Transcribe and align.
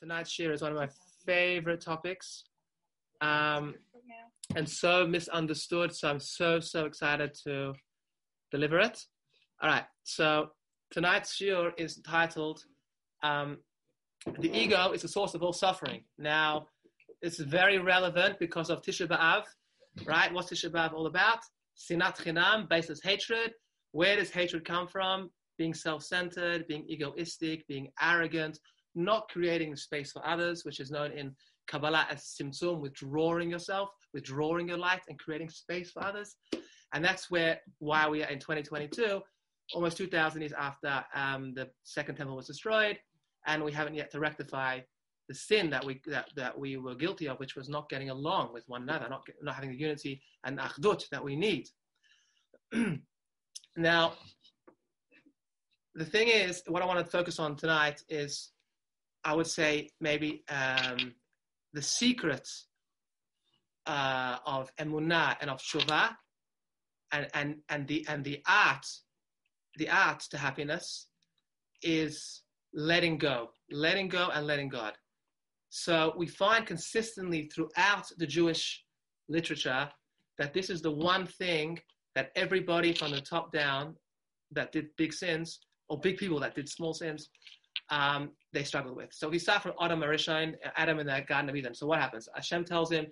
tonight's 0.00 0.30
share 0.30 0.52
is 0.52 0.62
one 0.62 0.72
of 0.72 0.78
my 0.78 0.88
favorite 1.26 1.80
topics 1.80 2.44
um, 3.20 3.74
and 4.56 4.68
so 4.68 5.06
misunderstood. 5.06 5.94
So 5.94 6.08
I'm 6.08 6.20
so, 6.20 6.60
so 6.60 6.86
excited 6.86 7.34
to 7.44 7.74
deliver 8.50 8.78
it. 8.78 9.04
All 9.60 9.68
right. 9.68 9.84
So 10.04 10.50
tonight's 10.90 11.34
share 11.34 11.72
is 11.76 12.00
titled 12.06 12.64
um, 13.22 13.58
The 14.38 14.56
Ego 14.56 14.92
is 14.92 15.02
the 15.02 15.08
Source 15.08 15.34
of 15.34 15.42
All 15.42 15.52
Suffering. 15.52 16.02
Now, 16.18 16.66
it's 17.20 17.38
very 17.40 17.78
relevant 17.78 18.38
because 18.38 18.70
of 18.70 18.82
Tisha 18.82 19.08
B'Av, 19.08 19.42
right? 20.06 20.32
What's 20.32 20.50
Tisha 20.50 20.70
B'Av 20.70 20.92
all 20.92 21.06
about? 21.06 21.40
Sinat 21.76 22.16
Chinam, 22.16 22.68
baseless 22.68 23.00
hatred. 23.02 23.52
Where 23.92 24.16
does 24.16 24.30
hatred 24.30 24.64
come 24.64 24.86
from? 24.86 25.30
Being 25.56 25.74
self 25.74 26.04
centered, 26.04 26.68
being 26.68 26.84
egoistic, 26.88 27.66
being 27.66 27.88
arrogant, 28.00 28.60
not 28.98 29.28
creating 29.28 29.76
space 29.76 30.12
for 30.12 30.26
others, 30.26 30.64
which 30.64 30.80
is 30.80 30.90
known 30.90 31.12
in 31.12 31.34
Kabbalah 31.68 32.06
as 32.10 32.36
Tzimtzum, 32.38 32.80
withdrawing 32.80 33.50
yourself, 33.50 33.90
withdrawing 34.12 34.68
your 34.68 34.78
light, 34.78 35.02
and 35.08 35.18
creating 35.18 35.48
space 35.48 35.90
for 35.90 36.02
others. 36.02 36.36
And 36.92 37.04
that's 37.04 37.30
where 37.30 37.60
why 37.78 38.08
we 38.08 38.22
are 38.22 38.30
in 38.30 38.38
2022, 38.38 39.20
almost 39.74 39.96
2,000 39.96 40.40
years 40.40 40.52
after 40.52 41.04
um, 41.14 41.54
the 41.54 41.68
Second 41.84 42.16
Temple 42.16 42.36
was 42.36 42.46
destroyed, 42.46 42.98
and 43.46 43.62
we 43.62 43.72
haven't 43.72 43.94
yet 43.94 44.10
to 44.12 44.20
rectify 44.20 44.80
the 45.28 45.34
sin 45.34 45.68
that 45.70 45.84
we 45.84 46.00
that, 46.06 46.30
that 46.36 46.58
we 46.58 46.78
were 46.78 46.94
guilty 46.94 47.28
of, 47.28 47.38
which 47.38 47.54
was 47.54 47.68
not 47.68 47.88
getting 47.90 48.08
along 48.08 48.52
with 48.52 48.64
one 48.66 48.82
another, 48.82 49.08
not 49.10 49.22
not 49.42 49.54
having 49.54 49.70
the 49.70 49.76
unity 49.76 50.22
and 50.44 50.58
achdut 50.58 51.08
that 51.10 51.22
we 51.22 51.36
need. 51.36 51.68
now, 53.76 54.14
the 55.94 56.04
thing 56.04 56.28
is, 56.28 56.62
what 56.66 56.82
I 56.82 56.86
want 56.86 57.04
to 57.04 57.10
focus 57.10 57.38
on 57.38 57.56
tonight 57.56 58.02
is 58.08 58.52
I 59.28 59.34
would 59.34 59.46
say 59.46 59.90
maybe 60.00 60.42
um, 60.48 61.12
the 61.74 61.82
secret 61.82 62.48
uh, 63.86 64.38
of 64.46 64.74
emunah 64.76 65.36
and 65.42 65.50
of 65.50 65.60
shuvah, 65.60 66.16
and, 67.12 67.28
and, 67.34 67.56
and, 67.68 67.86
the, 67.86 68.06
and 68.08 68.24
the 68.24 68.40
art, 68.48 68.86
the 69.76 69.90
art 69.90 70.20
to 70.30 70.38
happiness 70.38 71.08
is 71.82 72.42
letting 72.72 73.18
go, 73.18 73.50
letting 73.70 74.08
go 74.08 74.30
and 74.32 74.46
letting 74.46 74.70
God. 74.70 74.94
So 75.68 76.14
we 76.16 76.26
find 76.26 76.64
consistently 76.66 77.50
throughout 77.54 78.06
the 78.16 78.26
Jewish 78.26 78.82
literature 79.28 79.90
that 80.38 80.54
this 80.54 80.70
is 80.70 80.80
the 80.80 80.90
one 80.90 81.26
thing 81.26 81.78
that 82.14 82.30
everybody 82.34 82.94
from 82.94 83.10
the 83.10 83.20
top 83.20 83.52
down 83.52 83.94
that 84.52 84.72
did 84.72 84.86
big 84.96 85.12
sins, 85.12 85.60
or 85.90 86.00
big 86.00 86.16
people 86.16 86.40
that 86.40 86.54
did 86.54 86.66
small 86.66 86.94
sins, 86.94 87.28
um, 87.90 88.30
they 88.52 88.64
struggle 88.64 88.94
with. 88.94 89.12
So 89.12 89.28
we 89.28 89.38
start 89.38 89.62
from 89.62 89.72
Adam 89.80 90.00
HaRishon, 90.00 90.54
Adam 90.76 90.98
in 90.98 91.06
the 91.06 91.24
Garden 91.26 91.48
of 91.48 91.56
Eden. 91.56 91.74
So 91.74 91.86
what 91.86 92.00
happens? 92.00 92.28
Hashem 92.34 92.64
tells 92.64 92.90
him, 92.90 93.06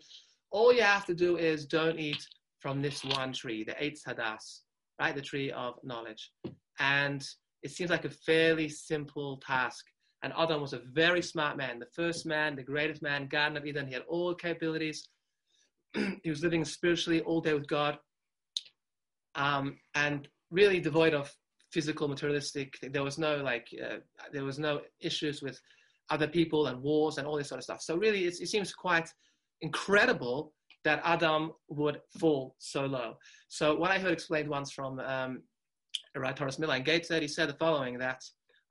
all 0.51 0.73
you 0.73 0.83
have 0.83 1.07
to 1.07 1.15
do 1.15 1.37
is 1.37 1.67
don't 1.67 1.99
eat 1.99 2.27
from 2.61 2.83
this 2.83 3.05
one 3.05 3.33
tree, 3.33 3.65
the 3.65 3.73
Eitz 3.73 4.05
Hadas, 4.07 4.61
right? 5.01 5.15
The 5.15 5.23
tree 5.23 5.51
of 5.51 5.75
knowledge. 5.83 6.31
And 6.79 7.27
it 7.63 7.71
seems 7.71 7.91
like 7.91 8.05
a 8.05 8.11
fairly 8.11 8.69
simple 8.69 9.39
task. 9.39 9.85
And 10.23 10.33
Adam 10.37 10.61
was 10.61 10.73
a 10.73 10.81
very 10.93 11.23
smart 11.23 11.57
man, 11.57 11.79
the 11.79 11.87
first 11.95 12.27
man, 12.27 12.57
the 12.57 12.63
greatest 12.63 13.03
man, 13.03 13.29
Garden 13.29 13.57
of 13.57 13.67
Eden. 13.67 13.87
He 13.87 13.95
had 13.95 14.03
all 14.09 14.35
capabilities. 14.35 15.09
he 15.95 16.31
was 16.31 16.43
living 16.43 16.65
spiritually 16.65 17.21
all 17.21 17.41
day 17.41 17.55
with 17.55 17.69
God. 17.69 17.99
Um, 19.35 19.79
and 19.95 20.27
really 20.51 20.81
devoid 20.81 21.13
of 21.13 21.31
physical 21.73 22.09
materialistic 22.09 22.79
there 22.93 23.03
was 23.03 23.19
no 23.19 23.37
like 23.37 23.69
uh, 23.85 23.97
there 24.33 24.45
was 24.45 24.59
no 24.59 24.81
issues 25.01 25.43
with 25.43 25.61
other 26.11 26.29
people 26.29 26.69
and 26.69 26.81
wars 26.81 27.19
and 27.19 27.27
all 27.27 27.37
this 27.37 27.49
sort 27.49 27.59
of 27.59 27.65
stuff. 27.65 27.83
So 27.83 27.97
really 27.97 28.25
it 28.27 28.49
seems 28.49 28.73
quite 28.73 29.09
incredible 29.61 30.53
that 30.85 31.01
adam 31.05 31.53
would 31.69 32.01
fall 32.21 32.55
so 32.59 32.87
low. 32.87 33.15
So 33.49 33.75
what 33.75 33.91
i 33.91 33.99
heard 33.99 34.13
explained 34.13 34.49
once 34.49 34.71
from 34.71 35.01
um, 35.01 35.43
right 36.15 36.39
Horace 36.39 36.59
Miller 36.59 36.75
and 36.75 36.85
Gates 36.85 37.09
said 37.09 37.23
he 37.23 37.29
said 37.29 37.49
the 37.49 37.55
following 37.55 37.99
that 37.99 38.23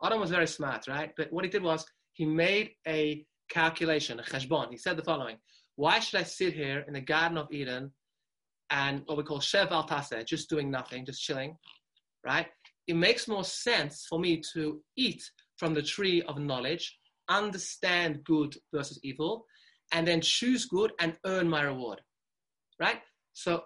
adam 0.04 0.20
was 0.20 0.32
very 0.32 0.48
smart 0.48 0.88
right? 0.88 1.12
But 1.18 1.32
what 1.32 1.44
he 1.44 1.50
did 1.50 1.64
was 1.64 1.86
he 2.14 2.26
made 2.26 2.72
a 2.88 3.26
calculation 3.50 4.20
a 4.20 4.24
cheshbon. 4.24 4.72
He 4.72 4.78
said 4.78 4.98
the 4.98 5.04
following 5.04 5.38
why 5.76 6.00
should 6.00 6.20
i 6.20 6.24
sit 6.24 6.54
here 6.54 6.84
in 6.88 6.94
the 6.94 7.02
garden 7.02 7.38
of 7.38 7.52
eden 7.52 7.92
and 8.70 9.02
what 9.06 9.18
we 9.18 9.24
call 9.24 9.40
shev 9.40 9.72
al 9.72 10.24
just 10.24 10.50
doing 10.50 10.72
nothing 10.72 11.06
just 11.06 11.22
chilling 11.22 11.56
right 12.26 12.48
it 12.88 12.96
makes 12.96 13.28
more 13.28 13.44
sense 13.44 14.06
for 14.10 14.20
me 14.20 14.42
to 14.54 14.82
eat 14.96 15.24
from 15.58 15.74
the 15.74 15.82
tree 15.82 16.22
of 16.24 16.40
knowledge, 16.40 16.98
understand 17.30 18.24
good 18.24 18.56
versus 18.74 19.00
evil, 19.04 19.46
and 19.92 20.08
then 20.08 20.22
choose 20.22 20.66
good 20.66 20.92
and 21.00 21.18
earn 21.26 21.50
my 21.50 21.64
reward. 21.64 22.02
Right? 22.80 23.02
So, 23.34 23.64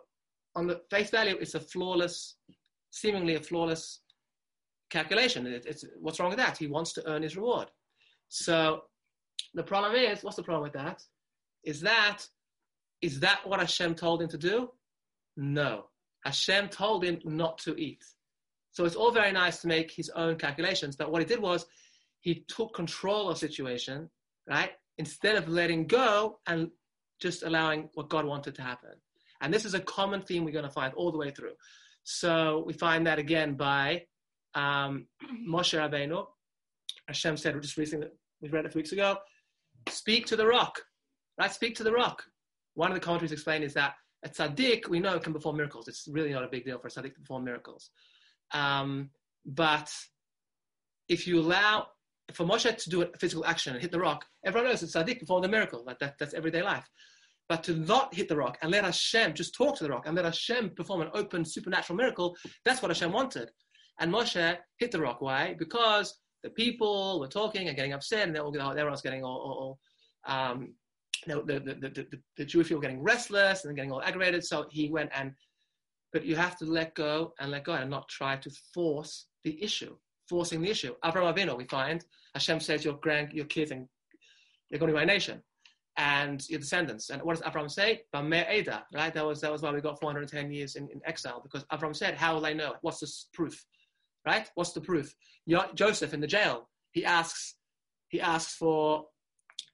on 0.56 0.68
the 0.68 0.82
face 0.90 1.10
value, 1.10 1.38
it's 1.40 1.56
a 1.56 1.60
flawless, 1.60 2.38
seemingly 2.92 3.36
a 3.36 3.40
flawless 3.40 4.02
calculation. 4.90 5.48
It, 5.48 5.66
it's, 5.66 5.86
what's 6.00 6.20
wrong 6.20 6.30
with 6.30 6.40
that? 6.40 6.58
He 6.58 6.68
wants 6.68 6.94
to 6.94 7.08
earn 7.08 7.24
his 7.24 7.36
reward. 7.36 7.68
So, 8.30 8.82
the 9.54 9.64
problem 9.64 9.96
is, 9.96 10.24
what's 10.24 10.36
the 10.38 10.44
problem 10.44 10.64
with 10.64 10.74
that? 10.74 11.02
Is 11.64 11.82
that 11.82 12.26
is 13.02 13.20
that 13.22 13.48
what 13.48 13.60
Hashem 13.60 13.96
told 13.96 14.22
him 14.22 14.30
to 14.30 14.38
do? 14.38 14.70
No. 15.38 15.86
Hashem 16.26 16.70
told 16.70 17.04
him 17.04 17.20
not 17.24 17.58
to 17.60 17.80
eat. 17.80 18.04
So 18.72 18.86
it's 18.86 18.96
all 18.96 19.12
very 19.12 19.32
nice 19.32 19.62
to 19.62 19.68
make 19.68 19.92
his 19.92 20.10
own 20.10 20.36
calculations, 20.36 20.96
but 20.96 21.12
what 21.12 21.22
he 21.22 21.28
did 21.28 21.42
was 21.42 21.66
he 22.22 22.46
took 22.48 22.74
control 22.74 23.30
of 23.30 23.38
situation, 23.38 24.10
right? 24.48 24.72
Instead 24.98 25.36
of 25.36 25.48
letting 25.48 25.88
go 25.88 26.40
and 26.48 26.70
just 27.20 27.44
allowing 27.44 27.90
what 27.94 28.10
God 28.10 28.26
wanted 28.26 28.56
to 28.56 28.62
happen. 28.62 28.92
And 29.42 29.54
this 29.54 29.66
is 29.66 29.74
a 29.74 29.80
common 29.80 30.22
theme 30.22 30.44
we're 30.44 30.52
going 30.52 30.66
to 30.66 30.72
find 30.72 30.94
all 30.94 31.12
the 31.12 31.18
way 31.18 31.32
through. 31.32 31.54
So 32.04 32.64
we 32.66 32.74
find 32.74 33.08
that 33.08 33.20
again 33.20 33.56
by 33.56 34.04
um, 34.56 35.08
Moshe 35.48 35.78
Rabbeinu. 35.78 36.26
Hashem 37.08 37.38
said 37.38 37.60
just 37.62 37.78
recently, 37.78 38.08
we 38.42 38.50
read 38.50 38.66
it 38.66 38.68
a 38.68 38.72
few 38.72 38.80
weeks 38.80 38.92
ago, 38.92 39.18
speak 39.90 40.26
to 40.28 40.36
the 40.36 40.46
rock, 40.46 40.80
right? 41.40 41.52
Speak 41.52 41.76
to 41.76 41.84
the 41.84 41.92
rock. 41.92 42.24
One 42.76 42.92
of 42.92 42.96
the 42.96 43.02
commentaries 43.02 43.32
explained 43.32 43.64
is 43.64 43.74
that 43.74 43.94
a 44.24 44.30
tzaddik, 44.30 44.88
we 44.88 45.00
know, 45.00 45.18
can 45.20 45.34
perform 45.34 45.58
miracles. 45.58 45.88
It's 45.88 46.08
really 46.12 46.34
not 46.34 46.44
a 46.44 46.48
big 46.48 46.66
deal 46.66 46.78
for 46.78 46.88
a 46.88 46.92
tzaddik 46.92 47.14
to 47.14 47.22
perform 47.22 47.46
miracles. 47.46 47.90
Um, 48.54 49.10
but 49.46 49.92
if 51.08 51.28
you 51.28 51.40
allow 51.40 51.88
for 52.34 52.46
Moshe 52.46 52.76
to 52.78 52.90
do 52.90 53.02
a 53.02 53.08
physical 53.18 53.46
action 53.46 53.74
and 53.74 53.82
hit 53.82 53.92
the 53.92 54.00
rock, 54.00 54.26
everyone 54.46 54.70
knows 54.70 54.84
it's 54.84 54.96
tzaddik 54.96 55.20
performed 55.20 55.46
a 55.46 55.50
miracle. 55.50 55.84
Like 55.86 56.00
that, 56.00 56.16
that's 56.20 56.34
everyday 56.34 56.62
life. 56.62 56.88
But 57.48 57.64
to 57.64 57.74
not 57.74 58.14
hit 58.14 58.30
the 58.30 58.38
rock 58.38 58.60
and 58.62 58.72
let 58.72 58.84
Hashem 58.84 59.34
just 59.34 59.56
talk 59.56 59.76
to 59.78 59.84
the 59.84 59.90
rock 59.90 60.06
and 60.06 60.16
let 60.16 60.26
Hashem 60.26 60.72
perform 60.76 61.02
an 61.02 61.10
open 61.16 61.44
supernatural 61.44 61.98
miracle, 61.98 62.38
that's 62.64 62.82
what 62.82 62.92
Hashem 62.92 63.12
wanted. 63.12 63.50
And 64.00 64.14
Moshe 64.14 64.58
hit 64.78 64.92
the 64.92 65.02
rock. 65.02 65.22
Why? 65.22 65.56
Because 65.58 66.16
the 66.44 66.52
people 66.52 67.20
were 67.20 67.28
talking 67.28 67.68
and 67.68 67.76
getting 67.76 67.94
upset, 67.94 68.28
and 68.28 68.38
everyone's 68.38 69.02
getting 69.02 69.24
all, 69.24 69.38
all, 69.38 69.80
all 70.26 70.34
um, 70.34 70.76
the, 71.26 71.42
the, 71.44 71.60
the, 71.60 71.90
the, 71.90 72.20
the 72.38 72.46
Jewish 72.46 72.68
people 72.68 72.82
getting 72.82 73.02
restless 73.02 73.66
and 73.66 73.76
getting 73.76 73.92
all 73.92 74.02
aggravated. 74.02 74.46
So 74.46 74.68
he 74.70 74.90
went 74.90 75.10
and 75.14 75.34
but 76.14 76.26
you 76.26 76.36
have 76.36 76.58
to 76.58 76.66
let 76.66 76.96
go 76.96 77.34
and 77.40 77.52
let 77.52 77.64
go 77.64 77.74
and 77.74 77.90
not 77.90 78.08
try 78.08 78.36
to 78.38 78.52
force 78.74 79.28
the 79.44 79.62
issue, 79.64 79.96
forcing 80.28 80.62
the 80.62 80.70
issue. 80.70 80.96
Avraham 81.04 81.34
Avinu, 81.34 81.58
we 81.58 81.66
find 81.66 82.04
Hashem 82.34 82.60
says 82.60 82.86
your 82.86 82.96
grand, 82.96 83.32
your 83.34 83.46
kids, 83.46 83.72
and 83.72 83.88
they're 84.70 84.80
going 84.80 84.92
to 84.92 84.94
be 84.94 85.00
my 85.00 85.06
nation 85.06 85.42
and 85.98 86.48
your 86.50 86.60
descendants. 86.60 87.10
And 87.10 87.22
what 87.22 87.36
does 87.36 87.46
Abraham 87.46 87.70
say? 87.70 88.04
Eda, 88.16 88.86
right? 88.94 89.14
That 89.14 89.26
was 89.26 89.42
that 89.42 89.52
was 89.52 89.62
why 89.62 89.72
we 89.72 89.82
got 89.82 90.00
410 90.00 90.52
years 90.52 90.76
in, 90.76 90.88
in 90.90 91.02
exile 91.06 91.42
because 91.44 91.66
Abraham 91.72 91.94
said, 91.94 92.16
"How 92.16 92.36
will 92.36 92.46
I 92.46 92.54
know? 92.54 92.76
What's 92.82 93.00
the 93.00 93.12
proof? 93.34 93.64
Right? 94.26 94.50
What's 94.56 94.72
the 94.72 94.82
proof?" 94.82 95.14
Joseph 95.76 96.14
in 96.14 96.22
the 96.22 96.28
jail, 96.28 96.70
he 96.92 97.04
asks, 97.06 97.56
he 98.10 98.22
asks 98.22 98.56
for 98.56 99.06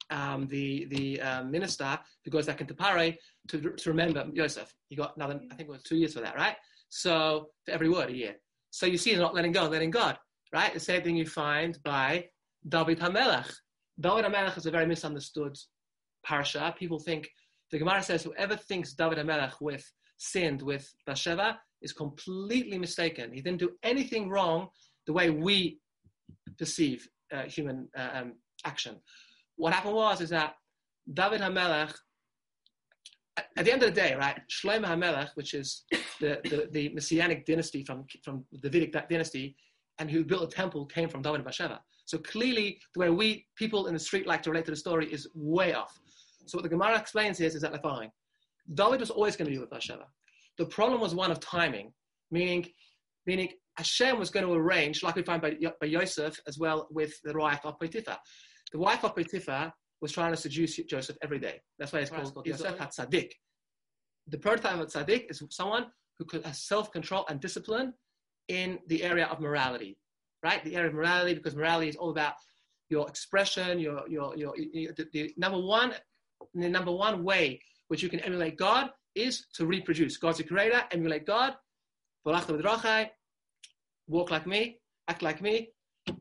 um, 0.09 0.47
the 0.47 0.85
the 0.85 1.21
uh, 1.21 1.43
minister 1.43 1.97
who 2.23 2.31
goes 2.31 2.45
back 2.45 2.61
into 2.61 2.73
Pare 2.73 3.15
to, 3.49 3.61
to 3.61 3.89
remember 3.89 4.27
Joseph. 4.35 4.73
He 4.89 4.95
got 4.95 5.15
another, 5.15 5.39
I 5.51 5.55
think 5.55 5.69
it 5.69 5.71
was 5.71 5.83
two 5.83 5.97
years 5.97 6.13
for 6.13 6.21
that, 6.21 6.35
right? 6.35 6.55
So 6.89 7.49
for 7.65 7.71
every 7.71 7.89
word 7.89 8.09
a 8.09 8.15
year. 8.15 8.35
So 8.71 8.85
you 8.85 8.97
see, 8.97 9.11
he's 9.11 9.19
not 9.19 9.35
letting 9.35 9.51
go, 9.51 9.67
letting 9.67 9.91
God, 9.91 10.17
right? 10.53 10.73
The 10.73 10.79
same 10.79 11.01
thing 11.01 11.15
you 11.15 11.25
find 11.25 11.77
by 11.83 12.25
David 12.67 12.99
Hamelech. 12.99 13.51
David 13.99 14.25
Hamelech 14.25 14.57
is 14.57 14.65
a 14.65 14.71
very 14.71 14.85
misunderstood 14.85 15.57
parsha. 16.27 16.75
People 16.75 16.99
think 16.99 17.29
the 17.71 17.79
Gemara 17.79 18.03
says 18.03 18.23
whoever 18.23 18.55
thinks 18.55 18.93
David 18.93 19.17
Hamelech 19.17 19.61
with 19.61 19.85
sinned 20.17 20.61
with 20.61 20.91
Bathsheba 21.05 21.59
is 21.81 21.93
completely 21.93 22.77
mistaken. 22.77 23.31
He 23.33 23.41
didn't 23.41 23.59
do 23.59 23.71
anything 23.83 24.29
wrong 24.29 24.69
the 25.07 25.13
way 25.13 25.29
we 25.29 25.79
perceive 26.57 27.07
uh, 27.31 27.43
human 27.43 27.87
uh, 27.97 28.09
um, 28.13 28.33
action 28.65 28.95
what 29.57 29.73
happened 29.73 29.95
was 29.95 30.21
is 30.21 30.29
that 30.29 30.55
David 31.11 31.41
Hamelech, 31.41 31.93
at 33.57 33.65
the 33.65 33.71
end 33.71 33.83
of 33.83 33.93
the 33.93 34.01
day, 34.01 34.15
right, 34.15 34.39
Shlomo 34.49 34.85
Hamelech, 34.85 35.29
which 35.35 35.53
is 35.53 35.83
the, 36.19 36.39
the, 36.43 36.69
the, 36.71 36.89
Messianic 36.89 37.45
dynasty 37.45 37.83
from, 37.83 38.05
from 38.23 38.45
the 38.51 38.69
Davidic 38.69 38.93
dynasty, 39.09 39.55
and 39.99 40.09
who 40.09 40.23
built 40.23 40.43
a 40.43 40.55
temple, 40.55 40.85
came 40.85 41.09
from 41.09 41.21
David 41.21 41.37
and 41.37 41.45
Bathsheba. 41.45 41.79
So 42.05 42.17
clearly, 42.17 42.79
the 42.93 42.99
way 42.99 43.09
we 43.09 43.47
people 43.55 43.87
in 43.87 43.93
the 43.93 43.99
street 43.99 44.27
like 44.27 44.43
to 44.43 44.51
relate 44.51 44.65
to 44.65 44.71
the 44.71 44.77
story 44.77 45.11
is 45.11 45.27
way 45.33 45.73
off. 45.73 45.99
So 46.45 46.57
what 46.57 46.63
the 46.63 46.69
Gemara 46.69 46.97
explains 46.97 47.39
is, 47.39 47.55
is 47.55 47.61
that 47.61 47.71
the 47.71 47.79
following: 47.79 48.11
David 48.73 48.99
was 48.99 49.09
always 49.09 49.35
going 49.35 49.47
to 49.47 49.51
be 49.51 49.59
with 49.59 49.69
Bathsheba. 49.69 50.05
The 50.57 50.65
problem 50.65 51.01
was 51.01 51.15
one 51.15 51.31
of 51.31 51.39
timing, 51.39 51.91
meaning, 52.31 52.67
meaning 53.25 53.49
Hashem 53.77 54.17
was 54.19 54.29
going 54.29 54.45
to 54.45 54.53
arrange, 54.53 55.03
like 55.03 55.15
we 55.15 55.23
find 55.23 55.41
by, 55.41 55.57
by 55.81 55.87
Yosef 55.87 56.39
as 56.47 56.57
well 56.57 56.87
with 56.91 57.13
the 57.23 57.33
wife 57.33 57.59
of 57.63 57.79
Potiphar. 57.79 58.17
The 58.75 58.81
wife 58.81 59.05
of 59.05 59.15
Potiphar 59.15 59.71
was 60.01 60.11
trying 60.11 60.33
to 60.33 60.37
seduce 60.37 60.75
Joseph 60.75 61.15
every 61.21 61.39
day. 61.39 61.61
That's 61.79 61.93
why 61.93 61.99
it's 61.99 62.09
called, 62.09 62.33
called 62.33 62.45
Yosef 62.45 62.77
HaTzadik. 62.77 63.31
The 64.27 64.37
prototype 64.37 64.81
of 64.81 64.87
Tzadik 64.87 65.31
is 65.31 65.41
someone 65.49 65.85
who 66.19 66.25
has 66.41 66.61
self-control 66.61 67.25
and 67.29 67.39
discipline 67.39 67.93
in 68.49 68.79
the 68.87 69.01
area 69.01 69.27
of 69.27 69.39
morality, 69.39 69.97
right? 70.43 70.61
The 70.65 70.75
area 70.75 70.89
of 70.89 70.93
morality, 70.93 71.35
because 71.35 71.55
morality 71.55 71.87
is 71.87 71.95
all 71.95 72.09
about 72.09 72.33
your 72.89 73.07
expression, 73.07 73.79
your, 73.79 74.05
your, 74.09 74.35
your, 74.35 74.53
your 74.57 74.91
the, 74.91 75.07
the, 75.13 75.33
number 75.37 75.61
one, 75.61 75.93
the 76.53 76.67
number 76.67 76.91
one 76.91 77.23
way 77.23 77.61
which 77.87 78.03
you 78.03 78.09
can 78.09 78.19
emulate 78.19 78.57
God 78.57 78.89
is 79.15 79.45
to 79.53 79.65
reproduce. 79.65 80.17
God's 80.17 80.41
a 80.41 80.43
creator, 80.43 80.83
emulate 80.91 81.25
God, 81.25 81.53
walk 82.25 82.49
like 84.31 84.45
me, 84.45 84.81
act 85.07 85.21
like 85.21 85.41
me, 85.41 85.69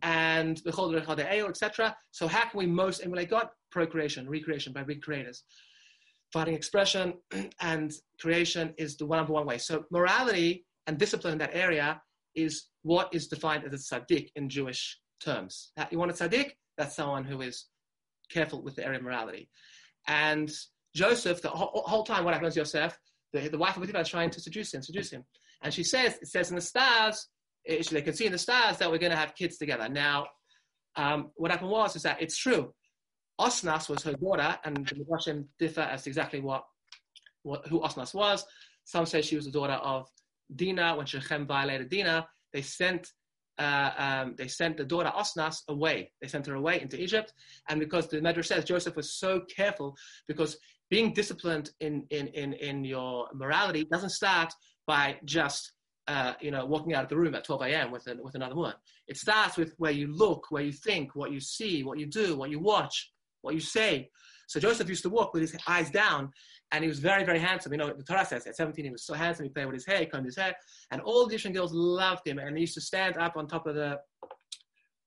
and 0.03 0.61
etc. 0.67 1.97
So 2.11 2.27
how 2.27 2.49
can 2.49 2.59
we 2.59 2.67
most 2.67 3.03
emulate 3.05 3.31
God? 3.31 3.49
Procreation, 3.71 4.29
recreation 4.29 4.73
by 4.73 4.83
big 4.83 5.03
creators. 5.03 5.45
Finding 6.33 6.55
expression 6.55 7.15
and 7.61 7.93
creation 8.21 8.75
is 8.79 8.97
the 8.97 9.07
one 9.07 9.19
number 9.19 9.33
one 9.33 9.47
way. 9.47 9.59
So 9.59 9.85
morality 9.91 10.65
and 10.87 10.99
discipline 10.99 11.33
in 11.33 11.39
that 11.39 11.55
area 11.55 12.01
is 12.35 12.67
what 12.83 13.09
is 13.13 13.29
defined 13.29 13.65
as 13.65 13.73
a 13.73 14.01
tzaddik 14.01 14.31
in 14.37 14.49
Jewish 14.49 14.99
terms. 15.21 15.73
You 15.91 15.99
want 15.99 16.11
a 16.11 16.15
tzaddik? 16.15 16.53
That's 16.77 16.97
someone 16.97 17.25
who 17.25 17.41
is 17.41 17.67
careful 18.31 18.63
with 18.63 18.77
the 18.77 18.85
area 18.85 18.99
of 18.99 19.05
morality. 19.05 19.49
And 20.07 20.51
Joseph, 20.95 21.43
the 21.43 21.49
whole, 21.49 21.83
whole 21.87 22.05
time, 22.05 22.25
what 22.25 22.35
happens 22.35 22.55
to 22.55 22.61
Joseph? 22.61 22.99
The, 23.33 23.49
the 23.49 23.59
wife 23.59 23.77
of 23.77 23.83
Potiphar 23.83 24.03
is 24.03 24.09
trying 24.09 24.31
to 24.31 24.41
seduce 24.41 24.73
him, 24.75 24.83
seduce 24.83 25.11
him. 25.11 25.25
And 25.63 25.73
she 25.73 25.83
says, 25.83 26.19
it 26.21 26.29
says 26.29 26.51
in 26.51 26.57
the 26.57 26.63
stars, 26.63 27.29
they 27.67 28.03
can 28.03 28.15
see 28.15 28.27
in 28.27 28.33
the 28.33 28.39
stars 28.39 28.79
that 28.79 28.91
we're 28.91 28.99
going 28.99 29.13
to 29.13 29.17
have 29.17 29.35
kids 29.35 29.57
together. 29.57 29.89
Now, 29.89 30.27
um, 30.97 31.31
what 31.35 31.51
happened 31.51 31.71
was 31.71 31.97
is 31.97 32.03
that 32.03 32.21
it's 32.21 32.37
true. 32.37 32.73
Osnas 33.41 33.89
was 33.89 34.03
her 34.03 34.13
daughter, 34.13 34.57
and 34.65 34.77
the 34.77 34.95
Midrashim 34.95 35.47
differ 35.59 35.81
as 35.81 36.03
to 36.03 36.11
exactly 36.11 36.41
what, 36.41 36.65
what 37.43 37.67
who 37.67 37.81
Osnas 37.81 38.15
was. 38.15 38.45
Some 38.85 39.07
say 39.07 39.23
she 39.23 39.37
was 39.37 39.47
the 39.47 39.51
daughter 39.51 39.73
of 39.73 40.09
Dinah. 40.55 40.97
When 40.97 41.07
Shechem 41.07 41.47
violated 41.47 41.89
Dinah, 41.89 42.29
they 42.53 42.63
sent 42.63 43.09
uh, 43.59 43.91
um, 43.97 44.35
they 44.37 44.49
sent 44.49 44.77
the 44.77 44.85
daughter 44.85 45.13
Osnas 45.15 45.63
away. 45.69 46.13
They 46.21 46.29
sent 46.29 46.47
her 46.47 46.55
away 46.55 46.81
into 46.81 47.01
Egypt, 47.01 47.33
and 47.69 47.81
because 47.81 48.09
the 48.09 48.19
Medrash 48.19 48.47
says 48.47 48.65
Joseph 48.65 48.97
was 48.97 49.15
so 49.15 49.43
careful, 49.55 49.97
because 50.29 50.57
being 50.91 51.13
disciplined 51.13 51.71
in 51.81 52.07
in 52.11 52.29
in, 52.29 52.53
in 52.55 52.85
your 52.85 53.29
morality 53.35 53.85
doesn't 53.91 54.11
start 54.11 54.53
by 54.87 55.17
just 55.25 55.73
uh, 56.07 56.35
you 56.41 56.51
know, 56.51 56.67
walking 56.67 56.95
out 56.95 57.05
of 57.05 57.09
the 57.09 57.17
room 57.17 57.35
at 57.35 57.45
12 57.45 57.63
a.m. 57.63 57.91
with, 57.91 58.07
with 58.23 58.35
another 58.35 58.55
woman. 58.55 58.75
It 59.09 59.17
starts 59.17 59.57
with 59.57 59.75
where 59.79 59.93
you 59.93 60.15
look, 60.15 60.47
where 60.51 60.63
you 60.63 60.73
think, 60.73 61.15
what 61.15 61.33
you 61.33 61.41
see, 61.41 61.83
what 61.83 61.99
you 61.99 62.07
do, 62.07 62.37
what 62.37 62.51
you 62.51 62.59
watch, 62.59 63.11
what 63.43 63.55
you 63.55 63.61
say. 63.61 64.11
So 64.47 64.61
Joseph 64.61 64.89
used 64.89 65.03
to 65.05 65.09
walk 65.09 65.33
with 65.33 65.43
his 65.43 65.57
eyes 65.67 65.91
down, 65.91 66.31
and 66.73 66.85
he 66.85 66.89
was 66.89 66.99
very, 66.99 67.25
very 67.25 67.39
handsome. 67.39 67.73
You 67.73 67.79
know, 67.79 67.93
the 67.93 68.03
Torah 68.03 68.27
says 68.27 68.47
at 68.47 68.57
17 68.57 68.85
he 68.85 68.91
was 68.91 69.07
so 69.07 69.15
handsome. 69.15 69.45
He 69.45 69.51
played 69.51 69.67
with 69.67 69.75
his 69.75 69.87
hair, 69.87 70.05
combed 70.07 70.27
his 70.27 70.37
hair, 70.37 70.55
and 70.91 71.01
all 71.01 71.27
the 71.27 71.35
Egyptian 71.35 71.53
girls 71.53 71.73
loved 71.73 72.27
him. 72.27 72.39
And 72.39 72.57
they 72.57 72.61
used 72.61 72.75
to 72.75 72.81
stand 72.81 73.17
up 73.17 73.37
on 73.37 73.47
top 73.47 73.67
of 73.67 73.75
the 73.75 73.99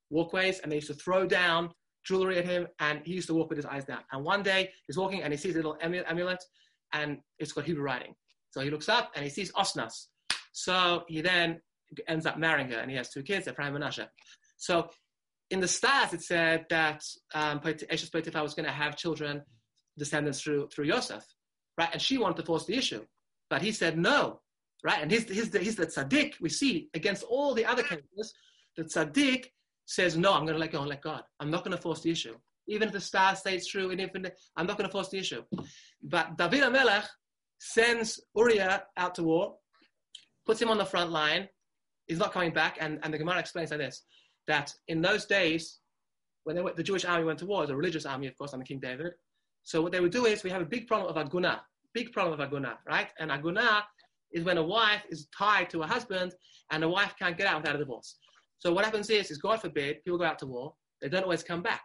walkways, 0.09 0.59
and 0.59 0.71
they 0.71 0.77
used 0.77 0.87
to 0.87 0.93
throw 0.95 1.27
down 1.27 1.71
jewelry 2.05 2.37
at 2.37 2.45
him, 2.45 2.67
and 2.79 3.01
he 3.03 3.13
used 3.13 3.27
to 3.27 3.33
walk 3.33 3.49
with 3.49 3.57
his 3.57 3.65
eyes 3.65 3.85
down. 3.85 3.99
And 4.11 4.23
one 4.23 4.41
day 4.41 4.71
he's 4.87 4.97
walking, 4.97 5.21
and 5.21 5.33
he 5.33 5.37
sees 5.37 5.53
a 5.53 5.57
little 5.57 5.77
amulet, 5.81 6.43
and 6.93 7.19
it's 7.37 7.51
got 7.51 7.65
Hebrew 7.65 7.83
writing. 7.83 8.15
So 8.51 8.61
he 8.61 8.69
looks 8.69 8.89
up, 8.89 9.11
and 9.15 9.23
he 9.23 9.29
sees 9.29 9.51
Osnas, 9.51 10.07
so 10.57 11.03
he 11.07 11.21
then 11.21 11.61
ends 12.07 12.25
up 12.25 12.39
marrying 12.39 12.71
her, 12.71 12.79
and 12.79 12.89
he 12.89 12.97
has 12.97 13.09
two 13.09 13.21
kids, 13.21 13.47
Ephraim 13.47 13.75
and 13.75 13.83
Menashe. 13.83 14.07
So 14.57 14.89
in 15.51 15.59
the 15.59 15.67
stars, 15.67 16.13
it 16.13 16.23
said 16.23 16.65
that 16.71 17.03
um, 17.35 17.59
Eshes 17.59 18.11
Potiphar 18.11 18.41
was 18.41 18.55
going 18.55 18.65
to 18.65 18.71
have 18.71 18.97
children, 18.97 19.43
descendants 19.99 20.41
through 20.41 20.69
through 20.69 20.85
Yosef, 20.85 21.23
right? 21.77 21.89
And 21.93 22.01
she 22.01 22.17
wanted 22.17 22.37
to 22.37 22.43
force 22.43 22.65
the 22.65 22.75
issue, 22.75 23.05
but 23.51 23.61
he 23.61 23.71
said 23.71 23.99
no, 23.99 24.41
right? 24.83 24.99
And 24.99 25.11
he's, 25.11 25.29
he's, 25.29 25.51
the, 25.51 25.59
he's 25.59 25.75
the 25.75 25.85
tzaddik 25.85 26.33
we 26.41 26.49
see 26.49 26.89
against 26.95 27.21
all 27.21 27.53
the 27.53 27.65
other 27.65 27.83
cases. 27.83 28.33
The 28.77 28.85
tzaddik 28.85 29.51
says 29.85 30.17
no, 30.17 30.33
I'm 30.33 30.45
going 30.45 30.55
to 30.55 30.59
let 30.59 30.71
go 30.71 30.79
and 30.79 30.89
let 30.89 31.03
God. 31.03 31.21
I'm 31.39 31.51
not 31.51 31.65
going 31.65 31.77
to 31.77 31.81
force 31.83 32.01
the 32.01 32.09
issue, 32.09 32.35
even 32.67 32.87
if 32.87 32.95
the 32.95 32.99
star 32.99 33.35
stays 33.35 33.67
true, 33.67 33.91
and 33.91 34.01
even 34.01 34.31
I'm 34.55 34.65
not 34.65 34.77
going 34.79 34.89
to 34.89 34.91
force 34.91 35.09
the 35.09 35.19
issue. 35.19 35.43
But 36.01 36.35
David 36.35 36.61
Hamelech 36.61 37.05
sends 37.59 38.19
Uriah 38.35 38.85
out 38.97 39.13
to 39.15 39.23
war 39.23 39.57
puts 40.47 40.61
him 40.61 40.69
on 40.69 40.77
the 40.77 40.85
front 40.85 41.11
line. 41.11 41.47
He's 42.07 42.19
not 42.19 42.31
coming 42.33 42.51
back. 42.51 42.77
And, 42.79 42.99
and 43.03 43.13
the 43.13 43.17
Gemara 43.17 43.39
explains 43.39 43.69
like 43.69 43.79
this 43.79 44.03
that 44.47 44.73
in 44.87 45.01
those 45.01 45.25
days, 45.25 45.79
when 46.45 46.63
went, 46.63 46.77
the 46.77 46.83
Jewish 46.83 47.03
army 47.03 47.25
went 47.25 47.37
to 47.39 47.45
war, 47.45 47.65
a 47.65 47.75
religious 47.75 48.05
army, 48.05 48.27
of 48.27 48.37
course, 48.37 48.53
under 48.53 48.65
King 48.65 48.79
David. 48.79 49.11
So 49.63 49.81
what 49.81 49.91
they 49.91 49.99
would 49.99 50.13
do 50.13 50.25
is 50.25 50.43
we 50.43 50.49
have 50.49 50.61
a 50.61 50.65
big 50.65 50.87
problem 50.87 51.13
of 51.13 51.17
aguna, 51.21 51.59
big 51.93 52.13
problem 52.13 52.39
of 52.39 52.49
aguna, 52.49 52.77
right? 52.87 53.09
And 53.19 53.29
aguna 53.29 53.81
is 54.31 54.45
when 54.45 54.57
a 54.57 54.63
wife 54.63 55.03
is 55.09 55.27
tied 55.37 55.69
to 55.71 55.83
a 55.83 55.87
husband 55.87 56.33
and 56.71 56.81
the 56.81 56.87
wife 56.87 57.13
can't 57.19 57.37
get 57.37 57.47
out 57.47 57.61
without 57.61 57.75
a 57.75 57.79
divorce. 57.79 58.15
So 58.59 58.73
what 58.73 58.85
happens 58.85 59.09
is, 59.09 59.29
is 59.29 59.37
God 59.37 59.59
forbid, 59.59 60.03
people 60.05 60.17
go 60.17 60.23
out 60.23 60.39
to 60.39 60.45
war, 60.45 60.73
they 61.01 61.09
don't 61.09 61.23
always 61.23 61.43
come 61.43 61.61
back, 61.61 61.83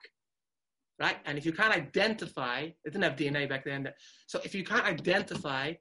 right? 1.00 1.16
And 1.26 1.36
if 1.36 1.44
you 1.44 1.52
can't 1.52 1.74
identify, 1.74 2.62
they 2.62 2.90
didn't 2.90 3.02
have 3.02 3.16
DNA 3.16 3.48
back 3.48 3.64
then. 3.64 3.88
So 4.26 4.40
if 4.44 4.54
you 4.54 4.64
can't 4.64 4.84
identify 4.84 5.72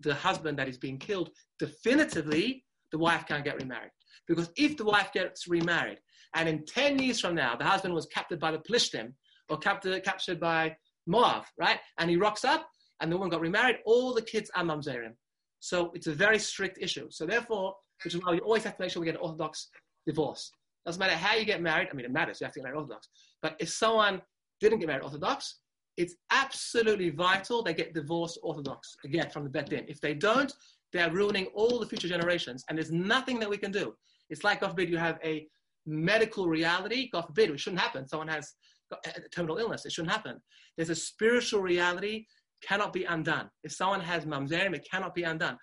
the 0.00 0.14
husband 0.14 0.58
that 0.58 0.68
is 0.68 0.78
being 0.78 0.98
killed, 0.98 1.30
definitively 1.58 2.64
the 2.92 2.98
wife 2.98 3.24
can't 3.26 3.44
get 3.44 3.60
remarried. 3.60 3.90
Because 4.26 4.50
if 4.56 4.76
the 4.76 4.84
wife 4.84 5.12
gets 5.12 5.48
remarried, 5.48 5.98
and 6.34 6.48
in 6.48 6.64
10 6.64 6.98
years 6.98 7.20
from 7.20 7.34
now, 7.34 7.56
the 7.56 7.64
husband 7.64 7.94
was 7.94 8.06
captured 8.06 8.40
by 8.40 8.50
the 8.50 8.58
Plishtim 8.58 9.12
or 9.48 9.58
captured, 9.58 10.02
captured 10.04 10.40
by 10.40 10.74
Moab, 11.06 11.44
right? 11.58 11.78
And 11.98 12.10
he 12.10 12.16
rocks 12.16 12.44
up 12.44 12.68
and 13.00 13.10
the 13.10 13.16
woman 13.16 13.30
got 13.30 13.40
remarried, 13.40 13.76
all 13.84 14.14
the 14.14 14.22
kids 14.22 14.50
are 14.54 14.64
mamzerim. 14.64 15.14
So 15.60 15.90
it's 15.94 16.06
a 16.06 16.12
very 16.12 16.38
strict 16.38 16.78
issue. 16.80 17.06
So 17.10 17.26
therefore, 17.26 17.74
which 18.02 18.14
is 18.14 18.22
why 18.22 18.32
we 18.32 18.40
always 18.40 18.64
have 18.64 18.76
to 18.76 18.82
make 18.82 18.90
sure 18.90 19.00
we 19.00 19.06
get 19.06 19.14
an 19.14 19.20
Orthodox 19.20 19.68
divorce. 20.06 20.50
Doesn't 20.84 21.00
matter 21.00 21.14
how 21.14 21.34
you 21.34 21.44
get 21.44 21.62
married. 21.62 21.88
I 21.90 21.94
mean, 21.94 22.04
it 22.04 22.12
matters. 22.12 22.40
You 22.40 22.44
have 22.44 22.52
to 22.54 22.60
get 22.60 22.64
married 22.64 22.78
Orthodox. 22.78 23.08
But 23.40 23.56
if 23.58 23.70
someone 23.70 24.20
didn't 24.60 24.80
get 24.80 24.88
married 24.88 25.02
Orthodox, 25.02 25.60
it's 25.96 26.16
absolutely 26.30 27.10
vital 27.10 27.62
they 27.62 27.74
get 27.74 27.94
divorced 27.94 28.38
Orthodox 28.42 28.96
again 29.04 29.30
from 29.30 29.44
the 29.44 29.50
Bet 29.50 29.70
Din. 29.70 29.84
If 29.88 30.00
they 30.00 30.14
don't, 30.14 30.52
they're 30.92 31.10
ruining 31.10 31.46
all 31.54 31.78
the 31.78 31.86
future 31.86 32.08
generations, 32.08 32.64
and 32.68 32.78
there's 32.78 32.92
nothing 32.92 33.38
that 33.40 33.50
we 33.50 33.56
can 33.56 33.72
do. 33.72 33.94
It's 34.30 34.44
like, 34.44 34.60
God 34.60 34.70
forbid, 34.70 34.88
you 34.88 34.96
have 34.96 35.18
a 35.24 35.46
medical 35.86 36.46
reality. 36.48 37.10
God 37.12 37.22
forbid, 37.22 37.50
it 37.50 37.60
shouldn't 37.60 37.82
happen. 37.82 38.08
Someone 38.08 38.28
has 38.28 38.54
a 38.92 39.28
terminal 39.34 39.58
illness. 39.58 39.84
It 39.84 39.92
shouldn't 39.92 40.12
happen. 40.12 40.40
There's 40.76 40.90
a 40.90 40.94
spiritual 40.94 41.62
reality 41.62 42.26
cannot 42.62 42.92
be 42.92 43.04
undone. 43.04 43.50
If 43.62 43.72
someone 43.72 44.00
has 44.00 44.24
mamzerim, 44.24 44.74
it 44.74 44.86
cannot 44.90 45.14
be 45.14 45.24
undone. 45.24 45.58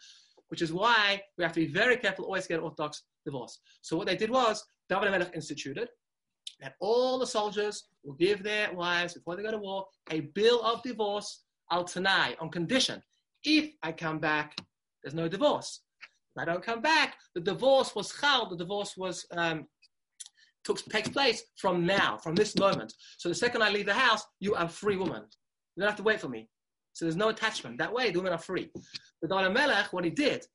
Which 0.49 0.61
is 0.61 0.73
why 0.73 1.21
we 1.37 1.43
have 1.43 1.53
to 1.53 1.65
be 1.65 1.71
very 1.71 1.97
careful 1.97 2.25
always 2.25 2.45
get 2.45 2.59
Orthodox 2.59 3.03
divorce. 3.25 3.59
So 3.81 3.95
what 3.95 4.07
they 4.07 4.17
did 4.17 4.29
was 4.29 4.63
David 4.89 5.11
Melech 5.11 5.31
instituted 5.33 5.87
that 6.61 6.75
all 6.79 7.17
the 7.19 7.27
soldiers 7.27 7.85
will 8.03 8.13
give 8.13 8.43
their 8.43 8.71
wives, 8.73 9.13
before 9.13 9.35
they 9.35 9.43
go 9.43 9.51
to 9.51 9.57
war, 9.57 9.85
a 10.11 10.21
bill 10.21 10.61
of 10.63 10.81
divorce 10.83 11.43
al 11.71 11.83
tanai, 11.83 12.35
on 12.39 12.49
condition. 12.49 13.01
If 13.43 13.73
I 13.81 13.91
come 13.91 14.19
back, 14.19 14.55
there's 15.03 15.15
no 15.15 15.27
divorce. 15.27 15.81
If 16.35 16.41
I 16.41 16.45
don't 16.45 16.63
come 16.63 16.81
back, 16.81 17.17
the 17.35 17.41
divorce 17.41 17.95
was 17.95 18.13
chal, 18.19 18.49
the 18.49 18.55
divorce 18.55 18.95
was 18.95 19.25
um, 19.31 19.65
took, 20.63 20.83
takes 20.85 21.09
place 21.09 21.43
from 21.57 21.85
now, 21.85 22.17
from 22.17 22.35
this 22.35 22.55
moment. 22.57 22.93
So 23.17 23.29
the 23.29 23.35
second 23.35 23.63
I 23.63 23.69
leave 23.69 23.87
the 23.87 23.93
house, 23.93 24.25
you 24.39 24.53
are 24.55 24.67
free 24.67 24.97
woman. 24.97 25.23
You 25.75 25.81
don't 25.81 25.89
have 25.89 25.97
to 25.97 26.03
wait 26.03 26.21
for 26.21 26.29
me. 26.29 26.47
So 26.93 27.05
there's 27.05 27.15
no 27.15 27.29
attachment. 27.29 27.77
That 27.77 27.93
way, 27.93 28.11
the 28.11 28.19
women 28.19 28.33
are 28.33 28.37
free. 28.37 28.69
But 29.21 29.29
David 29.29 29.53
Melech, 29.53 29.91
what 29.93 30.03
he 30.03 30.09
did, 30.11 30.45